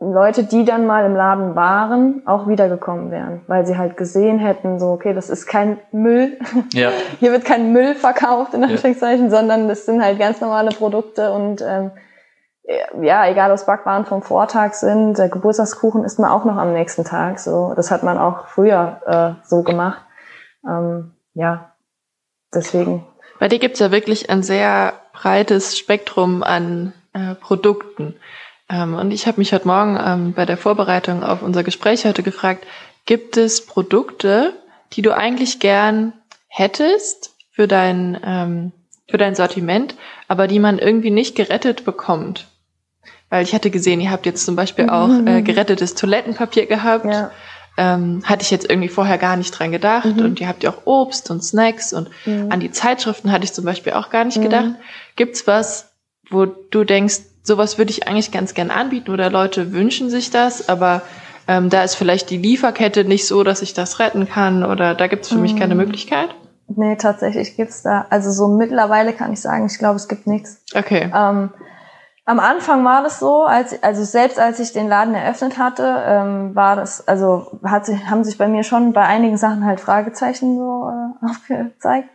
[0.00, 4.78] Leute, die dann mal im Laden waren, auch wiedergekommen wären, weil sie halt gesehen hätten,
[4.78, 6.38] so, okay, das ist kein Müll.
[6.72, 6.90] Ja.
[7.18, 9.30] Hier wird kein Müll verkauft, in Anführungszeichen, ja.
[9.30, 11.90] sondern das sind halt ganz normale Produkte und ähm,
[13.00, 16.74] ja, egal ob es Backwaren vom Vortag sind, der Geburtstagskuchen isst man auch noch am
[16.74, 17.38] nächsten Tag.
[17.38, 20.04] So, das hat man auch früher äh, so gemacht.
[20.68, 21.72] Ähm, ja,
[22.54, 23.06] deswegen.
[23.40, 28.14] Bei dir gibt's ja wirklich ein sehr breites Spektrum an äh, Produkten.
[28.70, 32.22] Ähm, und ich habe mich heute Morgen ähm, bei der Vorbereitung auf unser Gespräch heute
[32.22, 32.66] gefragt,
[33.04, 34.52] gibt es Produkte,
[34.92, 36.12] die du eigentlich gern
[36.46, 38.72] hättest für dein, ähm,
[39.08, 39.96] für dein Sortiment,
[40.28, 42.46] aber die man irgendwie nicht gerettet bekommt?
[43.28, 44.90] Weil ich hatte gesehen, ihr habt jetzt zum Beispiel mhm.
[44.90, 47.06] auch äh, gerettetes Toilettenpapier gehabt.
[47.06, 47.30] Ja.
[47.76, 50.16] Ähm, hatte ich jetzt irgendwie vorher gar nicht dran gedacht.
[50.16, 50.24] Mhm.
[50.24, 52.50] Und ihr habt ja auch Obst und Snacks und mhm.
[52.50, 54.72] an die Zeitschriften hatte ich zum Beispiel auch gar nicht gedacht.
[55.18, 55.90] Gibt's was,
[56.30, 60.68] wo du denkst, sowas würde ich eigentlich ganz gern anbieten oder Leute wünschen sich das,
[60.68, 61.02] aber
[61.48, 65.08] ähm, da ist vielleicht die Lieferkette nicht so, dass ich das retten kann oder da
[65.08, 65.80] gibt's für mich keine mhm.
[65.80, 66.36] Möglichkeit?
[66.68, 68.06] Nee, tatsächlich gibt's da.
[68.10, 70.62] Also so mittlerweile kann ich sagen, ich glaube, es gibt nichts.
[70.72, 71.10] Okay.
[71.12, 71.50] Ähm,
[72.24, 76.54] am Anfang war das so, als, also selbst als ich den Laden eröffnet hatte, ähm,
[76.54, 80.58] war das, also hat sich, haben sich bei mir schon bei einigen Sachen halt Fragezeichen
[80.58, 82.08] so äh, aufgezeigt.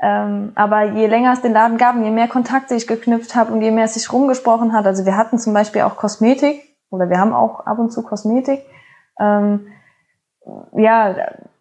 [0.00, 3.52] Ähm, aber je länger es den Laden gab und je mehr Kontakte ich geknüpft habe
[3.52, 7.10] und je mehr es sich rumgesprochen hat, also wir hatten zum Beispiel auch Kosmetik oder
[7.10, 8.64] wir haben auch ab und zu Kosmetik,
[9.18, 9.66] ähm,
[10.76, 11.14] ja,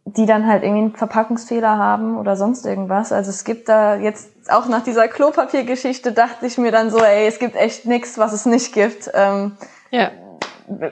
[0.05, 3.11] die dann halt irgendwie einen Verpackungsfehler haben oder sonst irgendwas.
[3.11, 7.27] Also es gibt da jetzt auch nach dieser Klopapiergeschichte dachte ich mir dann so, ey,
[7.27, 9.11] es gibt echt nichts, was es nicht gibt.
[9.13, 9.57] Ähm,
[9.91, 10.11] ja.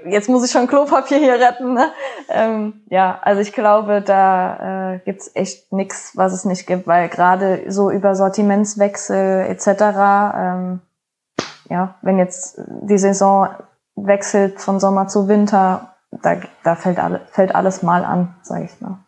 [0.07, 1.73] Jetzt muss ich schon Klopapier hier retten.
[1.73, 1.91] Ne?
[2.29, 7.09] Ähm, ja, also ich glaube, da äh, gibt's echt nichts, was es nicht gibt, weil
[7.09, 9.67] gerade so über Sortimentswechsel etc.
[10.37, 10.81] Ähm,
[11.69, 13.49] ja, wenn jetzt die Saison
[13.95, 18.81] wechselt von Sommer zu Winter, da, da fällt, alle, fällt alles mal an, sage ich
[18.81, 18.99] mal.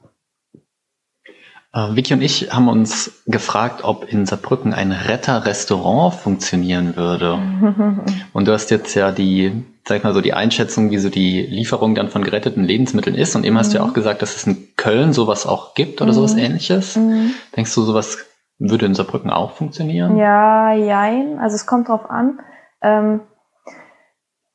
[1.73, 7.33] Äh, Vicky und ich haben uns gefragt, ob in Saarbrücken ein Retter-Restaurant funktionieren würde.
[8.33, 11.41] und du hast jetzt ja die, sag ich mal so, die Einschätzung, wie so die
[11.41, 13.35] Lieferung dann von geretteten Lebensmitteln ist.
[13.35, 13.59] Und eben mhm.
[13.59, 13.89] hast du ja mhm.
[13.89, 16.15] auch gesagt, dass es in Köln sowas auch gibt oder mhm.
[16.15, 16.95] sowas ähnliches.
[16.97, 17.31] Mhm.
[17.55, 18.17] Denkst du, sowas
[18.59, 20.17] würde in Saarbrücken auch funktionieren?
[20.17, 21.39] Ja, jein.
[21.39, 22.39] Also es kommt drauf an.
[22.81, 23.21] Ähm,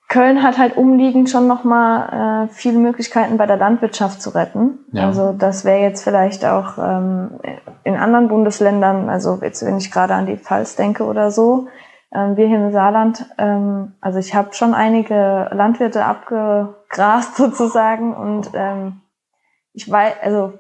[0.09, 4.81] Köln hat halt umliegend schon nochmal äh, viele Möglichkeiten bei der Landwirtschaft zu retten.
[4.93, 5.07] Ja.
[5.07, 7.41] Also das wäre jetzt vielleicht auch ähm,
[7.85, 11.69] in anderen Bundesländern, also jetzt wenn ich gerade an die Pfalz denke oder so,
[12.13, 19.01] wir hier im Saarland, ähm, also ich habe schon einige Landwirte abgegrast sozusagen und ähm,
[19.73, 20.53] ich weiß, also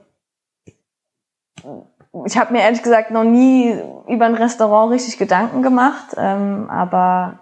[2.24, 3.74] ich habe mir ehrlich gesagt noch nie
[4.08, 7.38] über ein Restaurant richtig Gedanken gemacht, ähm, aber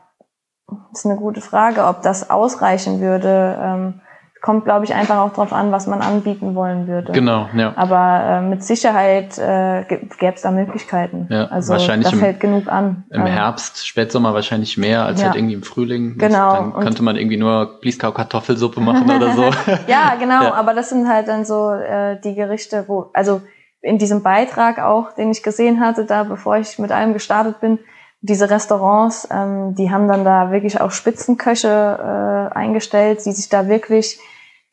[0.92, 3.58] ist eine gute Frage, ob das ausreichen würde.
[3.60, 4.00] Ähm,
[4.40, 7.12] kommt, glaube ich, einfach auch darauf an, was man anbieten wollen würde.
[7.12, 7.72] Genau, ja.
[7.76, 11.26] Aber äh, mit Sicherheit äh, gäbe es da Möglichkeiten.
[11.30, 13.04] Ja, also wahrscheinlich da fällt genug an.
[13.10, 15.26] Im ähm, Herbst, Spätsommer wahrscheinlich mehr als ja.
[15.26, 16.16] halt irgendwie im Frühling.
[16.16, 16.52] Genau.
[16.52, 19.44] Dann könnte man irgendwie nur Blieskau Kartoffelsuppe machen oder so.
[19.86, 20.44] ja, genau.
[20.44, 20.54] Ja.
[20.54, 23.42] Aber das sind halt dann so äh, die Gerichte, wo, also
[23.82, 27.78] in diesem Beitrag auch, den ich gesehen hatte, da bevor ich mit allem gestartet bin,
[28.22, 33.66] diese Restaurants, ähm, die haben dann da wirklich auch Spitzenköche äh, eingestellt, die sich da
[33.68, 34.18] wirklich,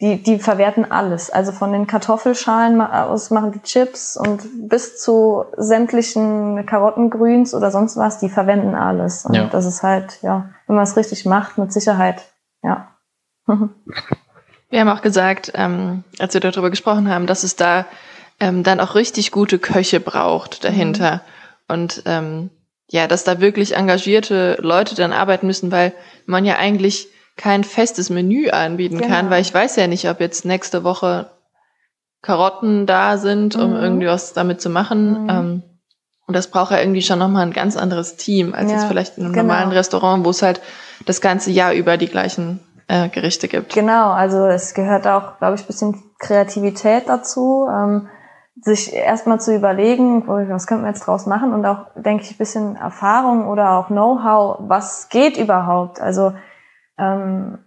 [0.02, 1.30] die, die verwerten alles.
[1.30, 7.98] Also von den Kartoffelschalen aus machen die Chips und bis zu sämtlichen Karottengrüns oder sonst
[7.98, 9.26] was, die verwenden alles.
[9.26, 9.48] Und ja.
[9.48, 12.26] das ist halt, ja, wenn man es richtig macht, mit Sicherheit,
[12.64, 12.90] ja.
[14.70, 17.86] Wir haben auch gesagt, ähm, als wir darüber gesprochen haben, dass es da
[18.42, 21.22] ähm, dann auch richtig gute Köche braucht dahinter.
[21.70, 21.74] Mhm.
[21.74, 22.50] Und ähm,
[22.89, 25.93] ja, dass da wirklich engagierte Leute dann arbeiten müssen, weil
[26.26, 29.13] man ja eigentlich kein festes Menü anbieten genau.
[29.13, 31.30] kann, weil ich weiß ja nicht, ob jetzt nächste Woche
[32.21, 33.78] Karotten da sind, um mhm.
[33.78, 35.23] irgendwie was damit zu machen.
[35.23, 35.30] Mhm.
[35.30, 35.63] Ähm,
[36.26, 39.17] und das braucht ja irgendwie schon nochmal ein ganz anderes Team, als ja, jetzt vielleicht
[39.17, 39.45] in einem genau.
[39.45, 40.62] normalen Restaurant, wo es halt
[41.06, 43.73] das ganze Jahr über die gleichen äh, Gerichte gibt.
[43.73, 47.67] Genau, also es gehört auch, glaube ich, bisschen Kreativität dazu.
[47.71, 48.10] Ähm,
[48.62, 52.38] sich erstmal zu überlegen, was könnten wir jetzt draus machen und auch, denke ich, ein
[52.38, 56.02] bisschen Erfahrung oder auch Know-how, was geht überhaupt.
[56.02, 56.34] Also
[56.98, 57.60] ähm,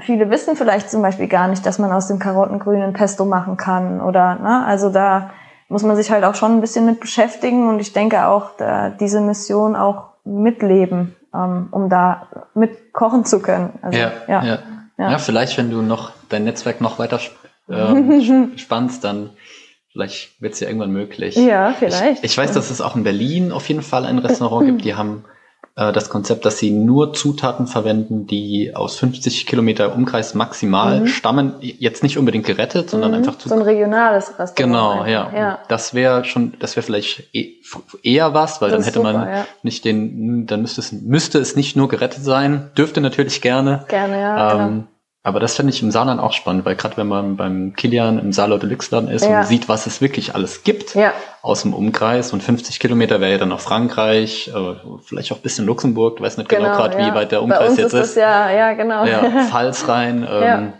[0.00, 4.00] viele wissen vielleicht zum Beispiel gar nicht, dass man aus dem Karottengrünen Pesto machen kann
[4.00, 5.30] oder, ne, also da
[5.68, 8.90] muss man sich halt auch schon ein bisschen mit beschäftigen und ich denke auch, da,
[8.90, 13.78] diese Mission auch mitleben, ähm, um da mitkochen zu können.
[13.80, 14.58] Also, ja, ja, ja.
[14.98, 15.10] ja.
[15.12, 17.20] ja vielleicht, wenn du noch dein Netzwerk noch weiter
[17.68, 19.30] äh, spannst, dann
[19.92, 21.36] Vielleicht wird es ja irgendwann möglich.
[21.36, 22.24] Ja, vielleicht.
[22.24, 24.84] Ich, ich weiß, dass es auch in Berlin auf jeden Fall ein Restaurant gibt.
[24.84, 25.24] Die haben
[25.74, 31.06] äh, das Konzept, dass sie nur Zutaten verwenden, die aus 50 Kilometer Umkreis maximal mhm.
[31.06, 31.54] stammen.
[31.60, 33.18] Jetzt nicht unbedingt gerettet, sondern mhm.
[33.18, 33.48] einfach zu.
[33.48, 34.56] So ein regionales Restaurant.
[34.56, 35.30] Genau, ja.
[35.34, 35.58] ja.
[35.68, 37.54] Das wäre schon, das wäre vielleicht e
[38.02, 39.46] eher was, weil das dann hätte super, man ja.
[39.62, 42.70] nicht den, dann müsste es, müsste es nicht nur gerettet sein.
[42.76, 43.86] Dürfte natürlich gerne.
[43.88, 44.52] Gerne, ja.
[44.52, 44.84] Ähm, genau.
[45.24, 48.32] Aber das finde ich im Saarland auch spannend, weil gerade wenn man beim Kilian im
[48.32, 49.40] Saarlau Deluxe Laden ist ja.
[49.40, 51.12] und sieht, was es wirklich alles gibt ja.
[51.42, 55.42] aus dem Umkreis und 50 Kilometer wäre ja dann noch Frankreich, äh, vielleicht auch ein
[55.42, 57.06] bisschen Luxemburg, du weißt nicht genau, genau gerade, ja.
[57.06, 58.10] wie weit der Umkreis jetzt ist.
[58.10, 58.16] ist.
[58.16, 59.04] ja, ja, genau.
[59.04, 60.26] Ja, Pfalz rein.
[60.28, 60.72] Ähm,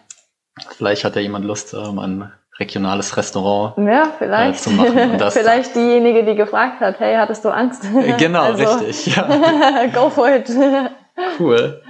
[0.76, 4.58] vielleicht hat ja jemand Lust, ähm, ein regionales Restaurant ja, vielleicht.
[4.58, 5.20] Äh, zu machen.
[5.30, 7.84] vielleicht diejenige, die gefragt hat, hey, hattest du Angst?
[8.18, 9.14] Genau, also, richtig.
[9.14, 9.86] Ja.
[9.94, 10.50] Go for it.
[11.38, 11.80] Cool.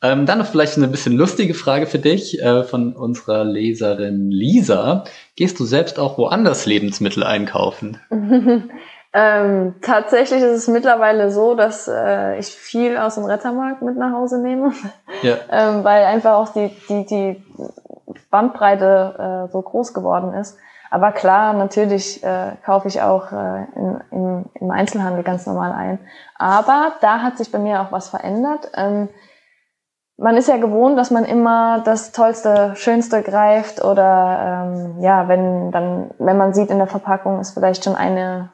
[0.00, 5.04] Ähm, dann noch vielleicht eine bisschen lustige Frage für dich äh, von unserer Leserin Lisa.
[5.34, 7.98] Gehst du selbst auch woanders Lebensmittel einkaufen?
[9.12, 14.12] ähm, tatsächlich ist es mittlerweile so, dass äh, ich viel aus dem Rettermarkt mit nach
[14.12, 14.72] Hause nehme,
[15.22, 15.36] ja.
[15.50, 17.42] ähm, weil einfach auch die, die, die
[18.30, 20.58] Bandbreite äh, so groß geworden ist.
[20.90, 25.98] Aber klar, natürlich äh, kaufe ich auch äh, in, in, im Einzelhandel ganz normal ein.
[26.36, 28.70] Aber da hat sich bei mir auch was verändert.
[28.74, 29.08] Ähm,
[30.18, 35.70] man ist ja gewohnt, dass man immer das Tollste, Schönste greift oder ähm, ja, wenn
[35.70, 38.50] dann, wenn man sieht in der Verpackung ist vielleicht schon eine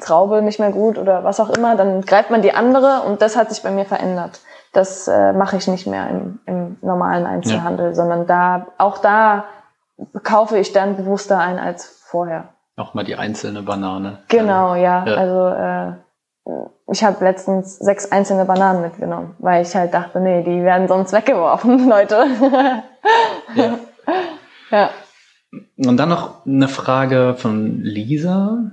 [0.00, 3.36] Traube nicht mehr gut oder was auch immer, dann greift man die andere und das
[3.36, 4.40] hat sich bei mir verändert.
[4.72, 7.94] Das äh, mache ich nicht mehr im, im normalen Einzelhandel, ja.
[7.94, 9.44] sondern da auch da
[10.24, 12.48] kaufe ich dann bewusster ein als vorher.
[12.76, 14.18] Nochmal die einzelne Banane.
[14.28, 15.04] Genau, ja.
[15.04, 15.14] ja.
[15.14, 20.62] Also äh, ich habe letztens sechs einzelne Bananen mitgenommen, weil ich halt dachte, nee, die
[20.62, 22.26] werden sonst weggeworfen, Leute.
[23.54, 23.78] ja.
[24.70, 24.90] ja.
[25.76, 28.70] Und dann noch eine Frage von Lisa.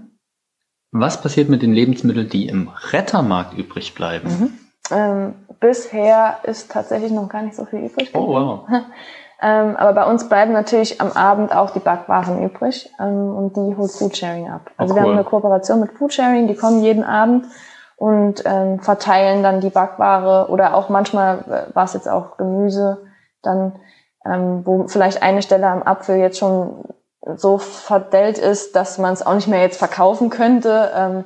[0.91, 4.29] Was passiert mit den Lebensmitteln, die im Rettermarkt übrig bleiben?
[4.29, 4.53] Mhm.
[4.89, 8.11] Ähm, bisher ist tatsächlich noch gar nicht so viel übrig.
[8.13, 8.67] Oh, wow.
[9.41, 13.75] ähm, aber bei uns bleiben natürlich am Abend auch die Backwaren übrig ähm, und die
[13.75, 14.71] holt Foodsharing ab.
[14.77, 15.03] Also oh, cool.
[15.03, 17.45] wir haben eine Kooperation mit Foodsharing, die kommen jeden Abend
[17.97, 22.99] und ähm, verteilen dann die Backware oder auch manchmal äh, war es jetzt auch Gemüse,
[23.41, 23.73] dann
[24.23, 26.85] ähm, wo vielleicht eine Stelle am Apfel jetzt schon
[27.35, 31.23] so verdellt ist, dass man es auch nicht mehr jetzt verkaufen könnte, ähm,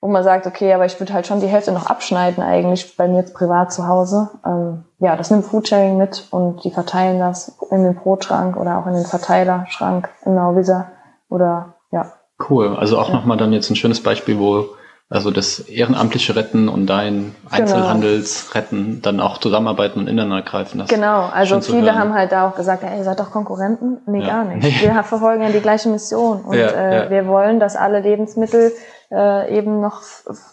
[0.00, 3.08] wo man sagt, okay, aber ich würde halt schon die Hälfte noch abschneiden eigentlich bei
[3.08, 4.28] mir jetzt privat zu Hause.
[4.44, 8.86] Ähm, ja, das nimmt Foodsharing mit und die verteilen das in den Brotschrank oder auch
[8.86, 10.88] in den Verteilerschrank in Nauwieser
[11.30, 12.12] oder ja.
[12.50, 13.14] Cool, also auch ja.
[13.14, 14.66] nochmal dann jetzt ein schönes Beispiel, wo
[15.14, 17.62] also das ehrenamtliche Retten und dein genau.
[17.62, 20.78] Einzelhandelsretten dann auch zusammenarbeiten und ineinander greifen.
[20.78, 23.98] Das genau, also viele haben halt da auch gesagt, ey, ihr seid doch Konkurrenten.
[24.06, 24.26] Nee, ja.
[24.26, 24.82] gar nicht.
[24.82, 27.10] Wir verfolgen ja die gleiche Mission und ja, äh, ja.
[27.10, 28.72] wir wollen, dass alle Lebensmittel
[29.12, 30.02] äh, eben noch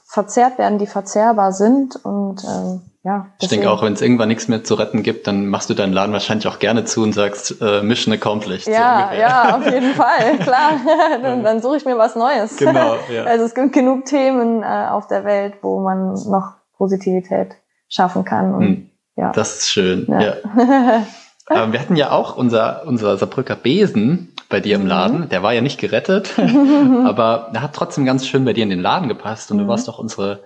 [0.05, 3.27] verzehrt werden, die verzehrbar sind und ähm, ja.
[3.41, 5.91] Ich denke auch, wenn es irgendwann nichts mehr zu retten gibt, dann machst du deinen
[5.91, 8.67] Laden wahrscheinlich auch gerne zu und sagst äh, Mission accomplished.
[8.67, 10.73] Ja, so ja, auf jeden Fall, klar.
[11.21, 12.57] dann, dann suche ich mir was Neues.
[12.57, 12.95] Genau.
[13.11, 13.23] Ja.
[13.23, 17.55] Also es gibt genug Themen äh, auf der Welt, wo man noch Positivität
[17.89, 18.53] schaffen kann.
[18.53, 18.89] Und, hm.
[19.15, 19.31] ja.
[19.31, 20.05] Das ist schön.
[20.07, 20.21] Ja.
[20.21, 20.35] ja.
[21.49, 24.87] ähm, wir hatten ja auch unser unser Saarbrücker Besen bei dir im mhm.
[24.87, 25.29] Laden.
[25.29, 28.81] Der war ja nicht gerettet, aber der hat trotzdem ganz schön bei dir in den
[28.81, 29.63] Laden gepasst und mhm.
[29.63, 30.41] du warst doch unsere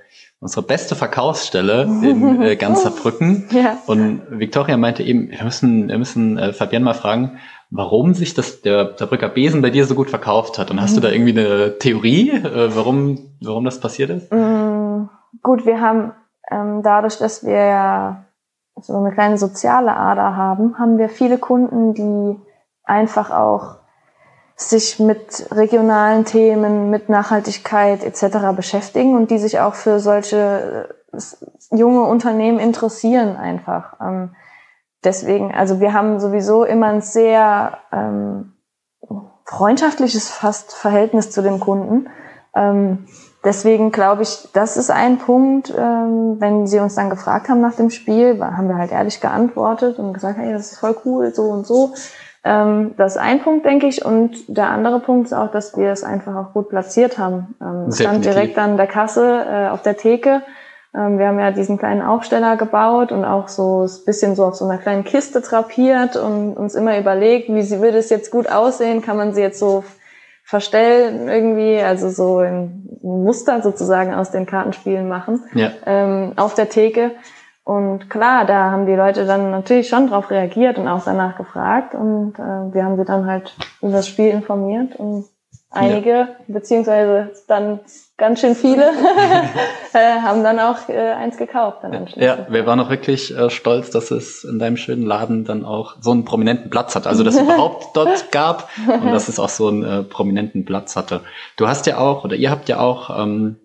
[0.46, 3.48] unsere beste Verkaufsstelle in äh, ganz Saarbrücken.
[3.50, 3.80] ja.
[3.88, 7.40] Und Victoria meinte eben, wir müssen, wir müssen äh, Fabienne mal fragen,
[7.72, 10.70] warum sich das der Saarbrücker Besen bei dir so gut verkauft hat.
[10.70, 14.32] Und hast du da irgendwie eine Theorie, äh, warum, warum das passiert ist?
[14.32, 15.10] Mm,
[15.42, 16.12] gut, wir haben
[16.52, 18.26] ähm, dadurch, dass wir ja
[18.80, 22.40] so eine kleine soziale Ader haben, haben wir viele Kunden, die
[22.84, 23.78] einfach auch
[24.56, 28.56] sich mit regionalen Themen, mit Nachhaltigkeit etc.
[28.56, 34.00] beschäftigen und die sich auch für solche äh, junge Unternehmen interessieren einfach.
[34.00, 34.36] Ähm,
[35.04, 38.54] deswegen, also wir haben sowieso immer ein sehr ähm,
[39.46, 42.10] freundschaftliches fast Verhältnis zu den Kunden.
[42.56, 43.08] Ähm,
[43.44, 47.76] deswegen glaube ich, das ist ein Punkt, ähm, wenn sie uns dann gefragt haben nach
[47.76, 51.44] dem Spiel, haben wir halt ehrlich geantwortet und gesagt, hey, das ist voll cool, so
[51.44, 51.94] und so.
[52.46, 54.06] Ähm, das ist ein Punkt, denke ich.
[54.06, 57.56] Und der andere Punkt ist auch, dass wir es einfach auch gut platziert haben.
[57.60, 60.44] Ähm, stand direkt an der Kasse, äh, auf der Theke.
[60.96, 64.56] Ähm, wir haben ja diesen kleinen Aufsteller gebaut und auch so ein bisschen so auf
[64.56, 68.48] so einer kleinen Kiste trapiert und uns immer überlegt, wie sie würde es jetzt gut
[68.48, 69.84] aussehen, kann man sie jetzt so
[70.44, 75.72] verstellen irgendwie, also so ein Muster sozusagen aus den Kartenspielen machen, ja.
[75.88, 77.12] ähm, auf der Theke.
[77.66, 81.96] Und klar, da haben die Leute dann natürlich schon drauf reagiert und auch danach gefragt.
[81.96, 84.96] Und äh, wir haben sie dann halt über das Spiel informiert.
[84.98, 85.26] Und
[85.72, 86.28] einige, ja.
[86.48, 87.80] beziehungsweise dann
[88.18, 88.84] ganz schön viele
[89.94, 91.80] äh, haben dann auch äh, eins gekauft.
[91.82, 95.66] Dann ja, wir waren auch wirklich äh, stolz, dass es in deinem schönen Laden dann
[95.66, 97.08] auch so einen prominenten Platz hat.
[97.08, 100.96] Also dass es überhaupt dort gab und dass es auch so einen äh, prominenten Platz
[100.96, 101.22] hatte.
[101.58, 103.58] Du hast ja auch, oder ihr habt ja auch ähm,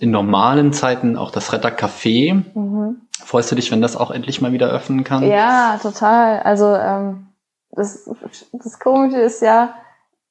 [0.00, 2.42] in normalen Zeiten auch das Retter Café.
[2.54, 3.02] Mhm.
[3.24, 5.22] Freust du dich, wenn das auch endlich mal wieder öffnen kann?
[5.24, 6.40] Ja, total.
[6.40, 7.28] Also ähm,
[7.70, 8.10] das,
[8.52, 9.74] das Komische ist ja,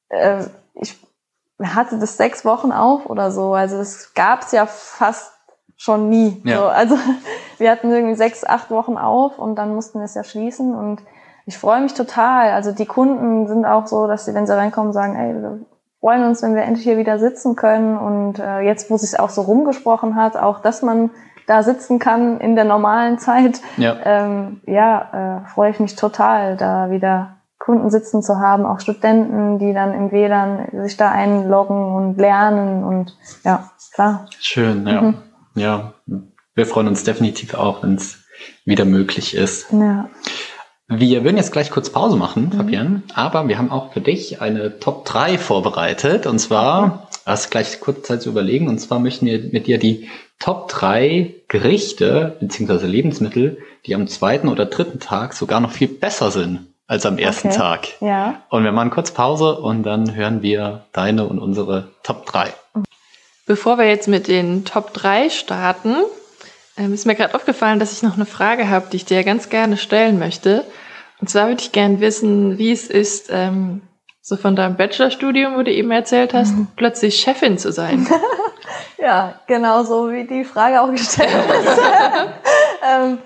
[0.10, 0.44] äh,
[0.76, 1.00] ich
[1.62, 3.54] hatte das sechs Wochen auf oder so.
[3.54, 5.32] Also das gab's ja fast
[5.78, 6.42] schon nie.
[6.44, 6.58] Ja.
[6.58, 6.98] So, also
[7.58, 11.02] wir hatten irgendwie sechs, acht Wochen auf und dann mussten wir es ja schließen und
[11.46, 12.52] ich freue mich total.
[12.52, 15.60] Also die Kunden sind auch so, dass sie, wenn sie reinkommen, sagen, ey, wir
[16.04, 17.98] freuen uns, wenn wir endlich hier wieder sitzen können.
[17.98, 21.12] Und äh, jetzt, wo sich auch so rumgesprochen hat, auch, dass man
[21.48, 26.58] da sitzen kann in der normalen Zeit, ja, ähm, ja äh, freue ich mich total,
[26.58, 31.96] da wieder Kunden sitzen zu haben, auch Studenten, die dann im WLAN sich da einloggen
[31.96, 34.26] und lernen und ja, klar.
[34.40, 35.02] Schön, ja.
[35.02, 35.18] Mhm.
[35.56, 35.94] Ja,
[36.54, 38.26] wir freuen uns definitiv auch, wenn es
[38.66, 39.72] wieder möglich ist.
[39.72, 40.10] Ja.
[41.00, 42.58] Wir würden jetzt gleich kurz Pause machen, mhm.
[42.58, 47.80] Fabian, aber wir haben auch für dich eine Top 3 vorbereitet und zwar, hast gleich
[47.80, 52.86] kurz Zeit zu überlegen, und zwar möchten wir mit dir die Top 3 Gerichte bzw.
[52.86, 57.50] Lebensmittel, die am zweiten oder dritten Tag sogar noch viel besser sind als am ersten
[57.50, 57.58] okay.
[57.58, 57.88] Tag.
[58.02, 58.42] Ja.
[58.50, 62.54] Und wir machen kurz Pause und dann hören wir deine und unsere Top 3.
[63.46, 65.96] Bevor wir jetzt mit den Top 3 starten,
[66.78, 69.50] ähm, ist mir gerade aufgefallen, dass ich noch eine Frage habe, die ich dir ganz
[69.50, 70.66] gerne stellen möchte.
[71.24, 73.82] Und zwar würde ich gerne wissen, wie es ist, ähm,
[74.20, 76.68] so von deinem Bachelorstudium, wo du eben erzählt hast, mhm.
[76.76, 78.06] plötzlich Chefin zu sein.
[78.98, 81.80] ja, genau so wie die Frage auch gestellt ist.
[82.94, 83.20] ähm,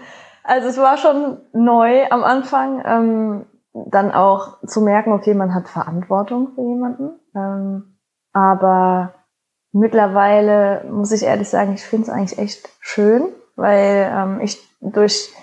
[0.44, 5.68] also es war schon neu am Anfang, ähm, dann auch zu merken, okay, man hat
[5.68, 7.20] Verantwortung für jemanden.
[7.36, 7.98] Ähm,
[8.32, 9.16] aber
[9.72, 15.34] mittlerweile muss ich ehrlich sagen, ich finde es eigentlich echt schön, weil ähm, ich durch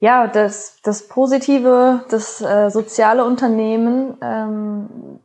[0.00, 5.20] ja das, das Positive, das äh, soziale Unternehmen ähm,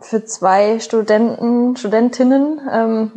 [0.00, 3.12] für zwei Studenten, Studentinnen ähm,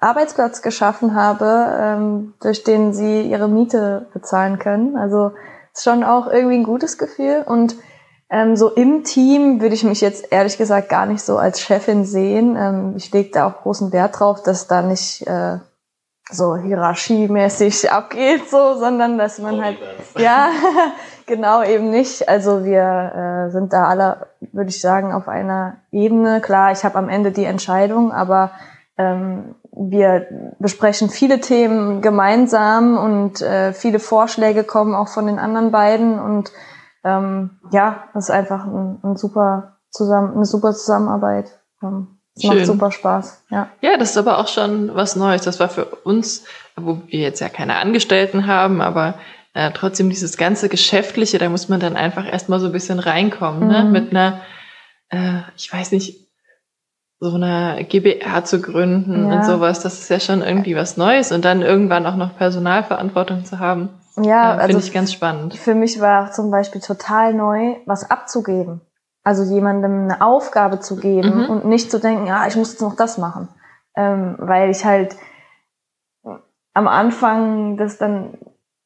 [0.00, 4.96] Arbeitsplatz geschaffen habe, ähm, durch den sie ihre Miete bezahlen können.
[4.96, 5.32] Also
[5.72, 7.42] ist schon auch irgendwie ein gutes Gefühl.
[7.46, 7.76] Und
[8.30, 12.04] ähm, so im Team würde ich mich jetzt ehrlich gesagt gar nicht so als Chefin
[12.04, 12.56] sehen.
[12.56, 15.58] Ähm, ich lege da auch großen Wert drauf, dass da nicht äh,
[16.30, 19.78] so hierarchiemäßig abgeht, so, sondern dass man halt,
[20.16, 20.48] ja,
[21.26, 22.28] genau eben nicht.
[22.28, 26.40] Also wir äh, sind da alle, würde ich sagen, auf einer Ebene.
[26.40, 28.52] Klar, ich habe am Ende die Entscheidung, aber
[28.96, 35.72] ähm, wir besprechen viele Themen gemeinsam und äh, viele Vorschläge kommen auch von den anderen
[35.72, 36.52] beiden und
[37.02, 41.60] ähm, ja, das ist einfach ein, ein super zusammen, eine super Zusammenarbeit.
[41.82, 43.44] Ähm, es macht super Spaß.
[43.50, 43.68] Ja.
[43.80, 45.42] ja, das ist aber auch schon was Neues.
[45.42, 46.44] Das war für uns,
[46.76, 49.14] wo wir jetzt ja keine Angestellten haben, aber
[49.54, 53.68] äh, trotzdem dieses ganze Geschäftliche, da muss man dann einfach erstmal so ein bisschen reinkommen,
[53.68, 53.84] ne?
[53.84, 53.92] mhm.
[53.92, 54.00] ne?
[54.00, 54.40] Mit einer,
[55.10, 56.24] äh, ich weiß nicht,
[57.20, 59.36] so eine GBR zu gründen ja.
[59.36, 63.44] und sowas, das ist ja schon irgendwie was Neues und dann irgendwann auch noch Personalverantwortung
[63.44, 63.90] zu haben.
[64.16, 65.54] Ja, äh, also finde ich ganz spannend.
[65.54, 68.80] Für mich war zum Beispiel total neu, was abzugeben.
[69.24, 71.50] Also jemandem eine Aufgabe zu geben mhm.
[71.50, 73.48] und nicht zu denken, ja, ich muss jetzt noch das machen.
[73.96, 75.16] Ähm, weil ich halt
[76.74, 78.36] am Anfang das dann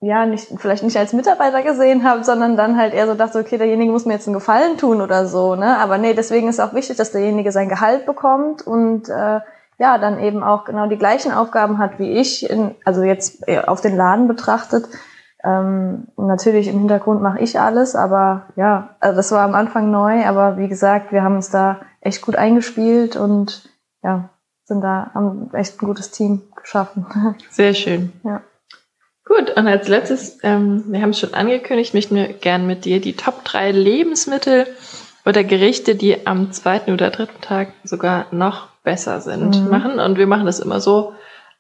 [0.01, 3.59] ja, nicht, vielleicht nicht als Mitarbeiter gesehen habe, sondern dann halt eher so dachte, okay,
[3.59, 5.77] derjenige muss mir jetzt einen Gefallen tun oder so, ne?
[5.79, 9.41] Aber nee, deswegen ist auch wichtig, dass derjenige sein Gehalt bekommt und äh,
[9.79, 13.81] ja, dann eben auch genau die gleichen Aufgaben hat wie ich, in, also jetzt auf
[13.81, 14.89] den Laden betrachtet.
[15.45, 19.91] Ähm, und natürlich im Hintergrund mache ich alles, aber ja, also das war am Anfang
[19.91, 23.69] neu, aber wie gesagt, wir haben uns da echt gut eingespielt und
[24.03, 24.31] ja,
[24.65, 27.07] sind da, haben echt ein gutes Team geschaffen.
[27.51, 28.13] Sehr schön.
[28.25, 28.43] Ja.
[29.25, 33.01] Gut, und als letztes, ähm, wir haben es schon angekündigt, möchten wir gern mit dir
[33.01, 34.67] die Top 3 Lebensmittel
[35.27, 39.71] oder Gerichte, die am zweiten oder dritten Tag sogar noch besser sind, mhm.
[39.71, 40.01] machen.
[40.01, 41.13] Und wir machen das immer so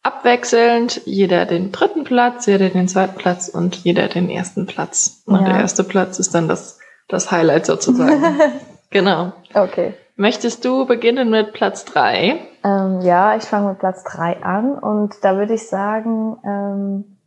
[0.03, 1.03] abwechselnd.
[1.05, 5.23] Jeder den dritten Platz, jeder den zweiten Platz und jeder den ersten Platz.
[5.27, 5.49] Und ja.
[5.49, 8.23] der erste Platz ist dann das, das Highlight sozusagen.
[8.91, 9.33] genau.
[9.55, 9.95] Okay.
[10.17, 12.41] Möchtest du beginnen mit Platz 3?
[12.65, 17.18] Ähm, ja, ich fange mit Platz 3 an und da würde ich sagen, ähm,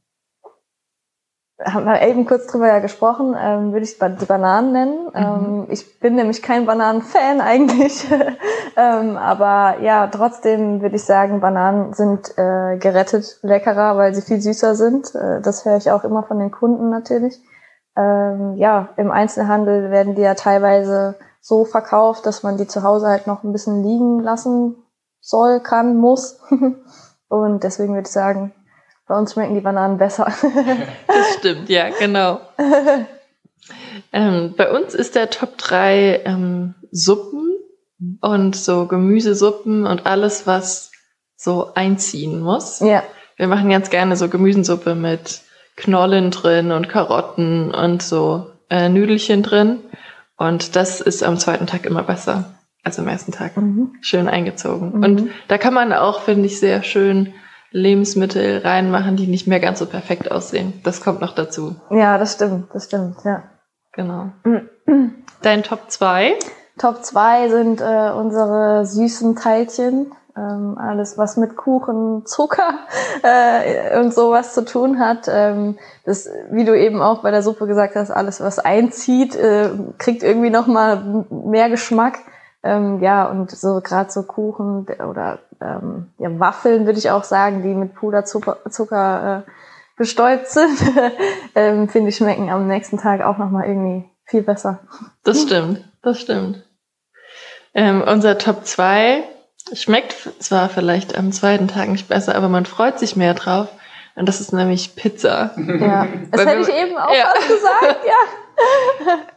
[1.65, 5.05] haben wir eben kurz drüber ja gesprochen, ähm, würde ich die Bananen nennen.
[5.05, 5.11] Mhm.
[5.15, 8.05] Ähm, ich bin nämlich kein Bananen-Fan eigentlich,
[8.75, 14.41] ähm, aber ja, trotzdem würde ich sagen, Bananen sind äh, gerettet leckerer, weil sie viel
[14.41, 15.13] süßer sind.
[15.15, 17.41] Äh, das höre ich auch immer von den Kunden natürlich.
[17.95, 23.07] Ähm, ja, im Einzelhandel werden die ja teilweise so verkauft, dass man die zu Hause
[23.07, 24.75] halt noch ein bisschen liegen lassen
[25.19, 26.39] soll, kann, muss.
[27.27, 28.53] Und deswegen würde ich sagen,
[29.07, 30.25] bei uns schmecken die Bananen besser.
[31.07, 32.41] das stimmt, ja, genau.
[34.13, 37.57] ähm, bei uns ist der Top 3 ähm, Suppen
[38.21, 40.91] und so Gemüsesuppen und alles, was
[41.35, 42.79] so einziehen muss.
[42.79, 43.03] Ja.
[43.37, 45.41] Wir machen ganz gerne so Gemüsensuppe mit
[45.75, 49.79] Knollen drin und Karotten und so äh, Nüdelchen drin.
[50.37, 53.57] Und das ist am zweiten Tag immer besser als am ersten Tag.
[53.57, 53.95] Mhm.
[54.01, 54.97] Schön eingezogen.
[54.97, 55.03] Mhm.
[55.03, 57.33] Und da kann man auch, finde ich, sehr schön
[57.71, 60.73] Lebensmittel reinmachen, die nicht mehr ganz so perfekt aussehen.
[60.83, 61.75] Das kommt noch dazu.
[61.89, 63.43] Ja, das stimmt, das stimmt, ja.
[63.93, 64.29] Genau.
[65.41, 66.33] Dein Top 2?
[66.77, 70.13] Top 2 sind äh, unsere süßen Teilchen.
[70.37, 72.79] Ähm, alles, was mit Kuchen, Zucker
[73.23, 75.27] äh, und sowas zu tun hat.
[75.29, 79.69] Ähm, das, wie du eben auch bei der Suppe gesagt hast, alles, was einzieht, äh,
[79.97, 82.19] kriegt irgendwie noch mal mehr Geschmack.
[82.63, 87.63] Ähm, ja, und so gerade so Kuchen oder ähm, ja, Waffeln würde ich auch sagen,
[87.63, 89.51] die mit Puderzucker Zucker, äh,
[89.97, 90.79] bestäubt sind,
[91.55, 94.79] ähm, finde ich, schmecken am nächsten Tag auch nochmal irgendwie viel besser.
[95.23, 96.63] Das stimmt, das stimmt.
[97.73, 99.23] Ähm, unser Top 2
[99.73, 103.69] schmeckt zwar vielleicht am zweiten Tag nicht besser, aber man freut sich mehr drauf.
[104.15, 105.51] Und das ist nämlich Pizza.
[105.55, 107.31] Ja, das hätte ich eben auch ja.
[107.33, 108.13] gesagt, ja.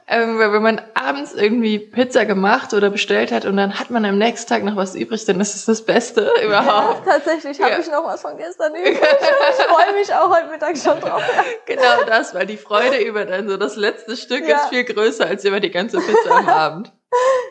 [0.08, 4.04] ähm, weil wenn man abends irgendwie Pizza gemacht oder bestellt hat und dann hat man
[4.04, 7.06] am nächsten Tag noch was übrig, dann ist es das Beste überhaupt.
[7.06, 7.78] Ja, tatsächlich habe ja.
[7.78, 8.98] ich noch was von gestern übrig.
[9.00, 11.22] ich freue mich auch heute Mittag schon drauf.
[11.66, 14.56] genau das, weil die Freude über dann so das letzte Stück ja.
[14.56, 16.92] ist viel größer als über die ganze Pizza am Abend.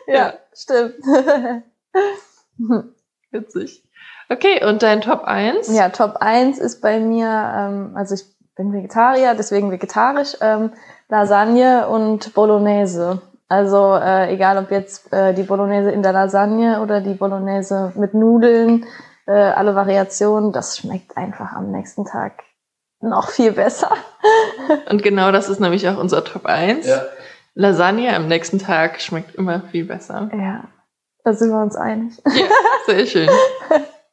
[0.06, 0.96] Ja, stimmt.
[3.30, 3.82] Witzig.
[4.28, 5.74] Okay, und dein Top 1?
[5.74, 8.24] Ja, Top 1 ist bei mir, ähm, also ich
[8.56, 10.36] bin Vegetarier, deswegen vegetarisch.
[10.40, 10.72] Ähm,
[11.08, 13.20] Lasagne und Bolognese.
[13.48, 18.14] Also äh, egal ob jetzt äh, die Bolognese in der Lasagne oder die Bolognese mit
[18.14, 18.86] Nudeln,
[19.26, 22.42] äh, alle Variationen, das schmeckt einfach am nächsten Tag
[23.00, 23.92] noch viel besser.
[24.90, 26.86] Und genau das ist nämlich auch unser Top 1.
[26.86, 27.02] Ja.
[27.54, 30.30] Lasagne am nächsten Tag schmeckt immer viel besser.
[30.32, 30.64] Ja,
[31.22, 32.20] da sind wir uns einig.
[32.26, 32.46] Ja,
[32.86, 33.28] sehr schön.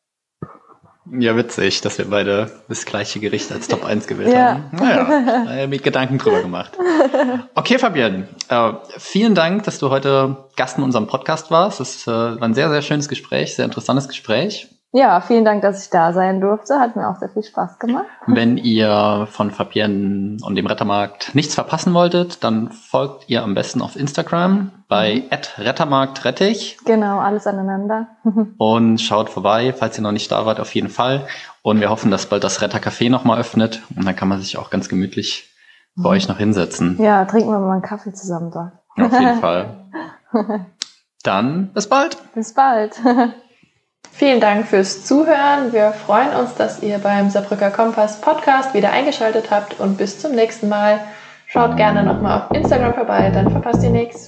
[1.20, 4.62] Ja, witzig, dass wir beide das gleiche Gericht als Top 1 gewählt ja.
[4.72, 4.72] haben.
[4.72, 6.72] Naja, ich Gedanken drüber gemacht.
[7.54, 11.82] Okay, Fabian, äh, vielen Dank, dass du heute Gast in unserem Podcast warst.
[11.82, 14.70] Es äh, war ein sehr, sehr schönes Gespräch, sehr interessantes Gespräch.
[14.94, 16.80] Ja, vielen Dank, dass ich da sein durfte.
[16.80, 18.08] Hat mir auch sehr viel Spaß gemacht.
[18.28, 23.82] Wenn ihr von Fabienne und dem Rettermarkt nichts verpassen wolltet, dann folgt ihr am besten
[23.82, 25.64] auf Instagram bei mhm.
[25.64, 26.78] rettermarktrettich.
[26.84, 28.08] Genau, alles aneinander.
[28.58, 31.26] und schaut vorbei, falls ihr noch nicht da wart, auf jeden Fall.
[31.62, 33.82] Und wir hoffen, dass bald das Rettercafé nochmal öffnet.
[33.96, 35.50] Und dann kann man sich auch ganz gemütlich
[35.96, 36.16] bei mhm.
[36.16, 37.02] euch noch hinsetzen.
[37.02, 38.74] Ja, trinken wir mal einen Kaffee zusammen dort.
[38.98, 39.86] Auf jeden Fall.
[41.24, 42.18] Dann bis bald.
[42.34, 43.00] Bis bald.
[44.12, 45.72] Vielen Dank fürs Zuhören.
[45.72, 50.34] Wir freuen uns, dass ihr beim Saarbrücker Kompass Podcast wieder eingeschaltet habt und bis zum
[50.34, 51.00] nächsten Mal.
[51.48, 54.28] Schaut gerne nochmal auf Instagram vorbei, dann verpasst ihr nichts.